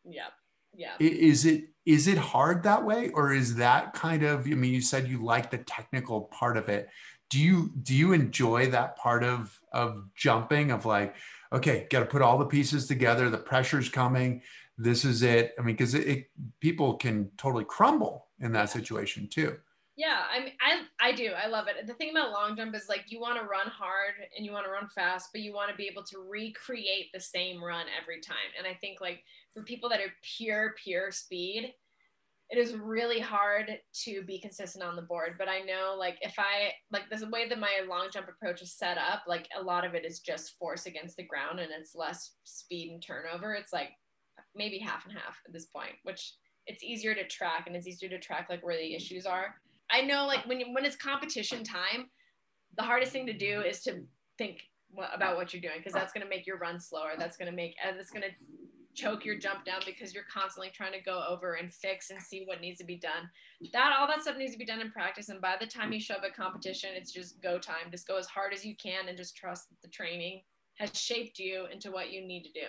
[0.06, 0.28] Yeah,
[0.74, 0.94] yeah.
[1.00, 4.46] Is it is it hard that way, or is that kind of?
[4.46, 6.90] I mean, you said you like the technical part of it.
[7.30, 10.72] Do you do you enjoy that part of of jumping?
[10.72, 11.16] Of like,
[11.52, 13.30] okay, got to put all the pieces together.
[13.30, 14.44] The pressure's coming.
[14.78, 15.54] This is it.
[15.58, 16.26] I mean, because it, it,
[16.60, 19.58] people can totally crumble in that situation too.
[19.96, 21.34] Yeah, I mean, I I do.
[21.34, 21.86] I love it.
[21.86, 24.66] The thing about long jump is like you want to run hard and you want
[24.66, 28.20] to run fast, but you want to be able to recreate the same run every
[28.20, 28.36] time.
[28.58, 31.76] And I think like for people that are pure pure speed,
[32.50, 35.36] it is really hard to be consistent on the board.
[35.38, 38.74] But I know like if I like the way that my long jump approach is
[38.74, 41.94] set up, like a lot of it is just force against the ground and it's
[41.94, 43.54] less speed and turnover.
[43.54, 43.90] It's like
[44.56, 46.34] maybe half and half at this point, which
[46.68, 49.56] it's easier to track and it's easier to track like where the issues are
[49.94, 52.10] I know like when you, when it's competition time,
[52.76, 54.04] the hardest thing to do is to
[54.38, 54.62] think
[55.14, 57.12] about what you're doing because that's going to make your run slower.
[57.18, 58.30] That's going to make uh, that's going to
[58.96, 62.44] choke your jump down because you're constantly trying to go over and fix and see
[62.46, 63.30] what needs to be done.
[63.72, 65.30] That all that stuff needs to be done in practice.
[65.30, 67.92] And by the time you show up at competition, it's just go time.
[67.92, 70.42] Just go as hard as you can and just trust that the training
[70.78, 72.68] has shaped you into what you need to do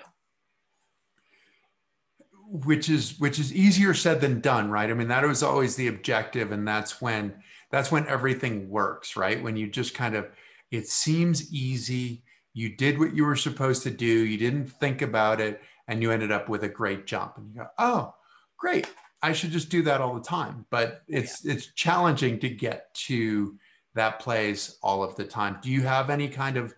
[2.51, 4.91] which is which is easier said than done right?
[4.91, 7.35] I mean that was always the objective and that's when
[7.71, 9.43] that's when everything works right?
[9.43, 10.29] When you just kind of
[10.71, 12.23] it seems easy.
[12.53, 14.07] You did what you were supposed to do.
[14.07, 17.37] You didn't think about it and you ended up with a great jump.
[17.37, 18.15] And you go oh
[18.57, 18.89] great.
[19.23, 20.67] I should just do that all the time.
[20.71, 21.55] But it's yeah.
[21.55, 23.59] it's challenging to get to
[23.95, 25.59] that place all of the time.
[25.63, 26.75] Do you have any kind of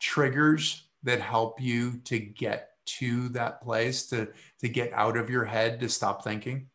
[0.00, 2.67] triggers that help you to get
[2.98, 4.28] to that place to
[4.60, 6.68] to get out of your head to stop thinking?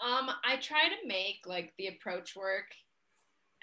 [0.00, 2.66] Um, I try to make like the approach work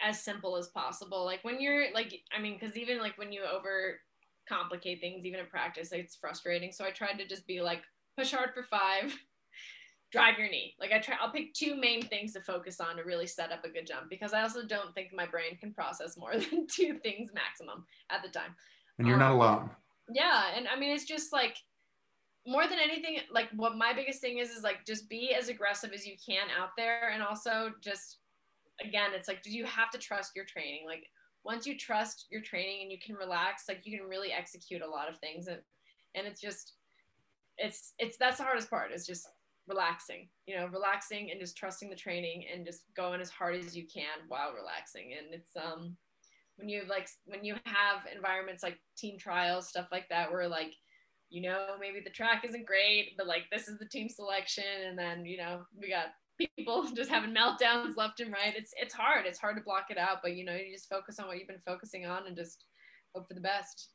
[0.03, 1.25] as simple as possible.
[1.25, 3.99] Like when you're like, I mean, because even like when you over
[4.49, 6.71] complicate things, even in practice, like, it's frustrating.
[6.71, 7.83] So I tried to just be like,
[8.17, 9.15] push hard for five,
[10.11, 10.75] drive your knee.
[10.79, 13.63] Like I try, I'll pick two main things to focus on to really set up
[13.63, 16.97] a good jump because I also don't think my brain can process more than two
[17.03, 18.55] things maximum at the time.
[18.97, 19.69] And you're um, not alone
[20.13, 21.57] yeah and i mean it's just like
[22.45, 25.91] more than anything like what my biggest thing is is like just be as aggressive
[25.93, 28.17] as you can out there and also just
[28.83, 30.81] again it's like do you have to trust your training.
[30.85, 31.05] Like
[31.43, 34.89] once you trust your training and you can relax like you can really execute a
[34.89, 35.59] lot of things and
[36.15, 36.73] and it's just
[37.57, 39.27] it's it's that's the hardest part is just
[39.67, 43.75] relaxing you know relaxing and just trusting the training and just going as hard as
[43.75, 45.13] you can while relaxing.
[45.17, 45.95] And it's um
[46.63, 50.73] when you like when you have environments like team trials stuff like that where like
[51.29, 54.97] you know maybe the track isn't great but like this is the team selection and
[54.97, 56.07] then you know we got
[56.57, 59.97] people just having meltdowns left and right it's it's hard it's hard to block it
[59.97, 62.63] out but you know you just focus on what you've been focusing on and just
[63.15, 63.89] hope for the best.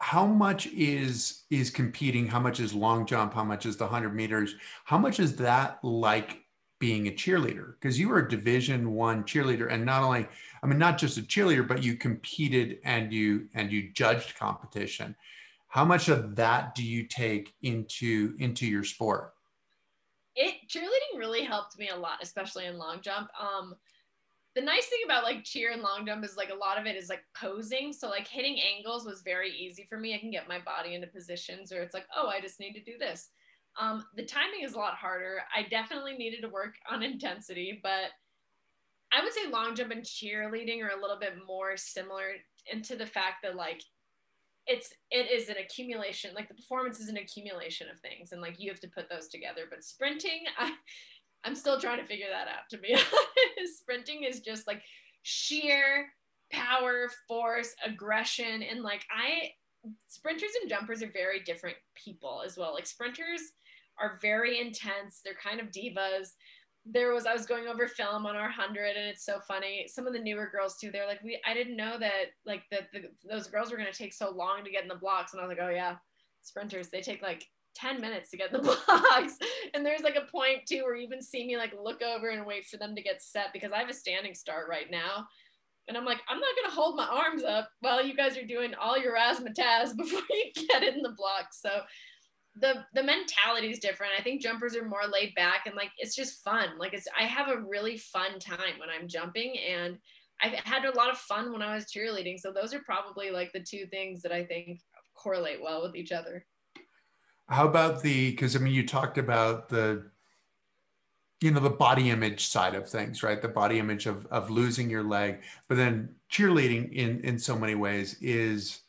[0.00, 2.26] How much is is competing?
[2.26, 3.34] How much is long jump?
[3.34, 4.54] How much is the 100 meters?
[4.84, 6.41] How much is that like
[6.82, 10.26] being a cheerleader because you were a division one cheerleader and not only
[10.64, 15.14] i mean not just a cheerleader but you competed and you and you judged competition.
[15.68, 19.32] How much of that do you take into into your sport?
[20.34, 23.28] It cheerleading really helped me a lot especially in long jump.
[23.40, 23.76] Um
[24.56, 26.96] the nice thing about like cheer and long jump is like a lot of it
[26.96, 27.92] is like posing.
[27.92, 30.16] So like hitting angles was very easy for me.
[30.16, 32.82] I can get my body into positions or it's like oh i just need to
[32.82, 33.28] do this
[33.80, 35.42] um, the timing is a lot harder.
[35.54, 38.10] I definitely needed to work on intensity, but
[39.12, 42.32] I would say long jump and cheerleading are a little bit more similar
[42.70, 43.82] into the fact that like
[44.66, 48.60] it's it is an accumulation like the performance is an accumulation of things and like
[48.60, 50.72] you have to put those together but sprinting i
[51.44, 54.82] i'm still trying to figure that out to be honest sprinting is just like
[55.22, 56.06] sheer
[56.52, 59.50] power force aggression and like i
[60.06, 63.40] sprinters and jumpers are very different people as well like sprinters
[64.02, 65.20] are very intense.
[65.24, 66.30] They're kind of divas.
[66.84, 69.86] There was I was going over film on our hundred, and it's so funny.
[69.86, 70.90] Some of the newer girls too.
[70.90, 72.88] They're like, we I didn't know that like that
[73.28, 75.56] those girls were gonna take so long to get in the blocks, and I was
[75.56, 75.96] like, oh yeah,
[76.42, 79.38] sprinters they take like 10 minutes to get in the blocks.
[79.74, 82.46] And there's like a point too where you even see me like look over and
[82.46, 85.26] wait for them to get set because I have a standing start right now.
[85.88, 88.72] And I'm like, I'm not gonna hold my arms up while you guys are doing
[88.80, 91.48] all your razzmatazz before you get in the block.
[91.52, 91.70] So
[92.56, 94.12] the the mentality is different.
[94.18, 96.78] I think jumpers are more laid back and like it's just fun.
[96.78, 99.98] Like it's I have a really fun time when I'm jumping and
[100.42, 102.38] I've had a lot of fun when I was cheerleading.
[102.38, 104.80] So those are probably like the two things that I think
[105.14, 106.44] correlate well with each other.
[107.48, 110.10] How about the, because I mean, you talked about the,
[111.40, 113.40] you know, the body image side of things, right?
[113.40, 117.74] The body image of, of losing your leg, but then cheerleading in, in so many
[117.74, 118.80] ways is,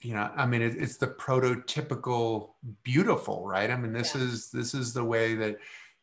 [0.00, 2.50] you know, I mean, it, it's the prototypical
[2.82, 3.70] beautiful, right?
[3.70, 4.22] I mean, this yeah.
[4.22, 5.58] is, this is the way that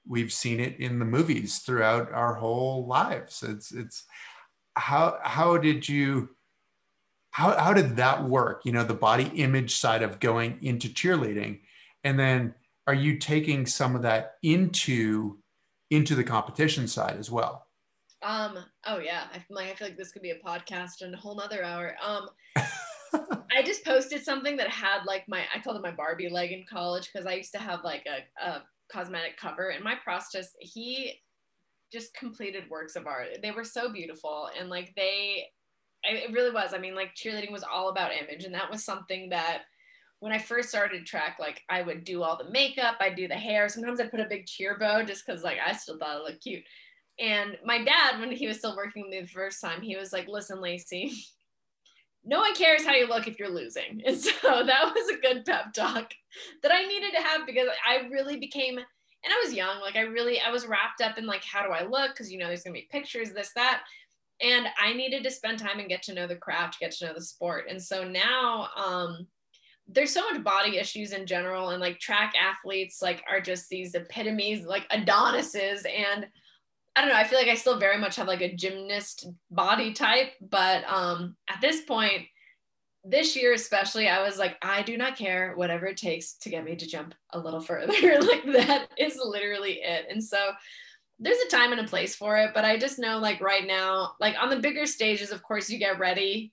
[0.07, 3.43] we've seen it in the movies throughout our whole lives.
[3.43, 4.03] It's, it's,
[4.75, 6.29] how, how did you,
[7.31, 8.61] how, how did that work?
[8.65, 11.61] You know, the body image side of going into cheerleading.
[12.03, 12.53] And then
[12.87, 15.39] are you taking some of that into
[15.91, 17.67] into the competition side as well?
[18.21, 19.23] Um, oh yeah.
[19.33, 21.63] I feel like I feel like this could be a podcast and a whole nother
[21.63, 21.95] hour.
[22.03, 22.29] Um
[23.55, 26.65] I just posted something that had like my I called it my Barbie leg in
[26.69, 31.13] college because I used to have like a, a cosmetic cover and my prosthetist, he
[31.91, 33.27] just completed works of art.
[33.41, 35.45] They were so beautiful and like they
[36.07, 36.73] it really was.
[36.73, 39.61] I mean, like cheerleading was all about image, and that was something that
[40.19, 43.35] when I first started track, like I would do all the makeup, I'd do the
[43.35, 43.67] hair.
[43.69, 46.43] Sometimes I'd put a big cheer bow just because like I still thought it looked
[46.43, 46.63] cute.
[47.19, 50.11] And my dad, when he was still working with me the first time, he was
[50.13, 51.11] like, "Listen, Lacey."
[52.25, 54.01] No one cares how you look if you're losing.
[54.05, 56.11] And so that was a good pep talk
[56.63, 60.01] that I needed to have because I really became and I was young, like I
[60.01, 62.63] really I was wrapped up in like how do I look because you know there's
[62.63, 63.83] gonna be pictures, this, that
[64.41, 67.13] and I needed to spend time and get to know the craft, get to know
[67.13, 67.65] the sport.
[67.69, 69.27] And so now um,
[69.87, 73.95] there's so much body issues in general, and like track athletes like are just these
[73.95, 75.85] epitomes, like Adonises.
[75.85, 76.27] And
[76.95, 79.93] I don't know, I feel like I still very much have like a gymnast body
[79.93, 82.27] type, but um, at this point,
[83.03, 86.63] this year especially, I was like, I do not care whatever it takes to get
[86.63, 87.93] me to jump a little further.
[88.21, 90.07] like that is literally it.
[90.09, 90.51] And so
[91.19, 94.13] there's a time and a place for it, but I just know like right now,
[94.19, 96.51] like on the bigger stages, of course, you get ready.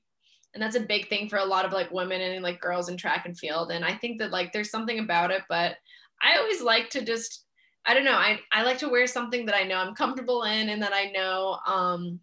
[0.55, 2.99] And that's a big thing for a lot of like women and like girls in
[2.99, 3.71] track and field.
[3.71, 5.77] And I think that like there's something about it, but
[6.21, 7.45] I always like to just,
[7.85, 10.69] I don't know, I, I like to wear something that I know I'm comfortable in
[10.69, 12.21] and that I know, um,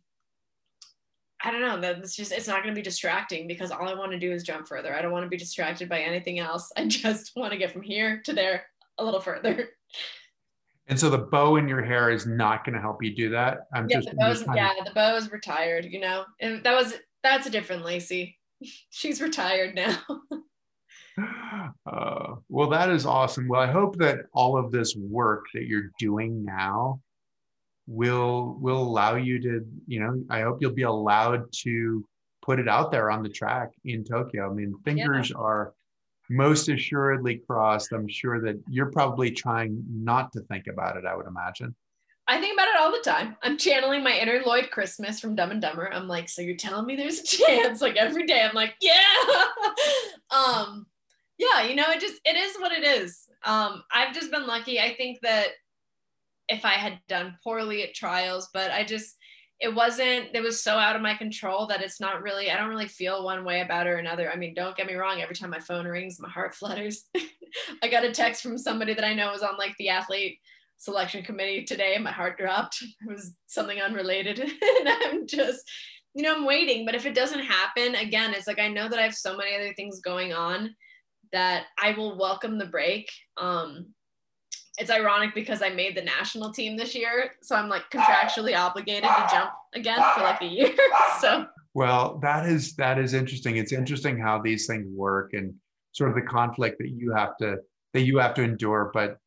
[1.44, 3.94] I don't know, that it's just, it's not going to be distracting because all I
[3.94, 4.94] want to do is jump further.
[4.94, 6.72] I don't want to be distracted by anything else.
[6.78, 8.66] I just want to get from here to there
[8.98, 9.70] a little further.
[10.88, 13.68] And so the bow in your hair is not going to help you do that.
[13.74, 17.48] I'm yeah, just, the bow's, yeah, the bow's retired, you know, and that was, that's
[17.48, 18.38] a different Lacey.
[18.90, 20.00] She's retired now.
[21.86, 23.48] uh, well, that is awesome.
[23.48, 27.02] Well, I hope that all of this work that you're doing now
[27.88, 32.06] will will allow you to, you know, I hope you'll be allowed to
[32.42, 34.50] put it out there on the track in Tokyo.
[34.50, 35.38] I mean, fingers yeah.
[35.38, 35.74] are
[36.30, 37.92] most assuredly crossed.
[37.92, 41.76] I'm sure that you're probably trying not to think about it, I would imagine.
[42.28, 43.36] I think about it all the time.
[43.42, 45.92] I'm channeling my inner Lloyd Christmas from Dumb and Dumber.
[45.92, 47.82] I'm like, so you're telling me there's a chance?
[47.82, 49.04] Like every day, I'm like, yeah.
[50.30, 50.86] um,
[51.40, 53.26] yeah, you know, it just it is what it is.
[53.44, 54.80] Um, I've just been lucky.
[54.80, 55.48] I think that
[56.50, 59.16] if I had done poorly at trials, but I just
[59.60, 62.70] it wasn't it was so out of my control that it's not really i don't
[62.70, 64.32] really feel one way about it or another.
[64.32, 67.06] I mean don't get me wrong every time my phone rings my heart flutters.
[67.84, 70.40] I got a text from somebody that i know was on like the athlete
[70.78, 72.82] selection committee today and my heart dropped.
[72.82, 74.40] It was something unrelated.
[74.80, 75.70] And i'm just
[76.14, 76.86] you know i'm waiting.
[76.86, 79.56] But if it doesn't happen again it's like i know that i have so many
[79.56, 80.74] other things going on
[81.32, 83.86] that i will welcome the break um
[84.80, 89.04] it's ironic because I made the national team this year, so I'm like contractually obligated
[89.10, 90.74] to jump again for like a year.
[91.20, 93.58] so well, that is that is interesting.
[93.58, 95.54] It's interesting how these things work and
[95.92, 97.58] sort of the conflict that you have to
[97.94, 98.90] that you have to endure.
[98.94, 99.18] But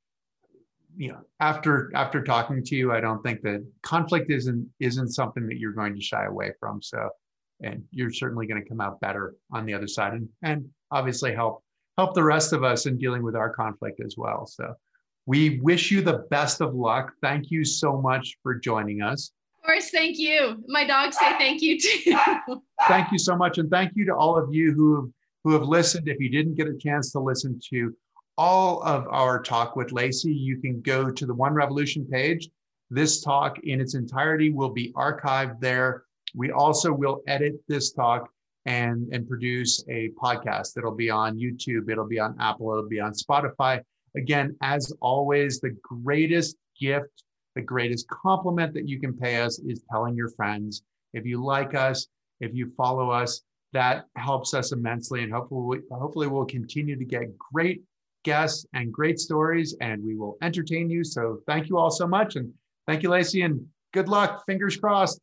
[0.96, 5.46] you know, after after talking to you, I don't think that conflict isn't isn't something
[5.46, 6.82] that you're going to shy away from.
[6.82, 7.10] So
[7.60, 11.34] and you're certainly going to come out better on the other side and and obviously
[11.34, 11.62] help
[11.98, 14.46] help the rest of us in dealing with our conflict as well.
[14.46, 14.74] So
[15.26, 17.12] we wish you the best of luck.
[17.20, 19.32] Thank you so much for joining us.
[19.62, 20.62] Of course, thank you.
[20.66, 22.16] My dogs say thank you too.
[22.88, 23.58] thank you so much.
[23.58, 25.10] And thank you to all of you who have,
[25.44, 26.08] who have listened.
[26.08, 27.94] If you didn't get a chance to listen to
[28.36, 32.48] all of our talk with Lacey, you can go to the One Revolution page.
[32.90, 36.04] This talk in its entirety will be archived there.
[36.34, 38.28] We also will edit this talk
[38.66, 43.00] and, and produce a podcast that'll be on YouTube, it'll be on Apple, it'll be
[43.00, 43.80] on Spotify.
[44.16, 49.82] Again, as always, the greatest gift, the greatest compliment that you can pay us is
[49.90, 50.82] telling your friends.
[51.12, 52.06] If you like us,
[52.40, 53.42] if you follow us,
[53.72, 55.22] that helps us immensely.
[55.22, 57.82] And hopefully, hopefully we'll continue to get great
[58.24, 61.04] guests and great stories, and we will entertain you.
[61.04, 62.36] So thank you all so much.
[62.36, 62.52] And
[62.86, 64.44] thank you, Lacey, and good luck.
[64.46, 65.20] Fingers crossed.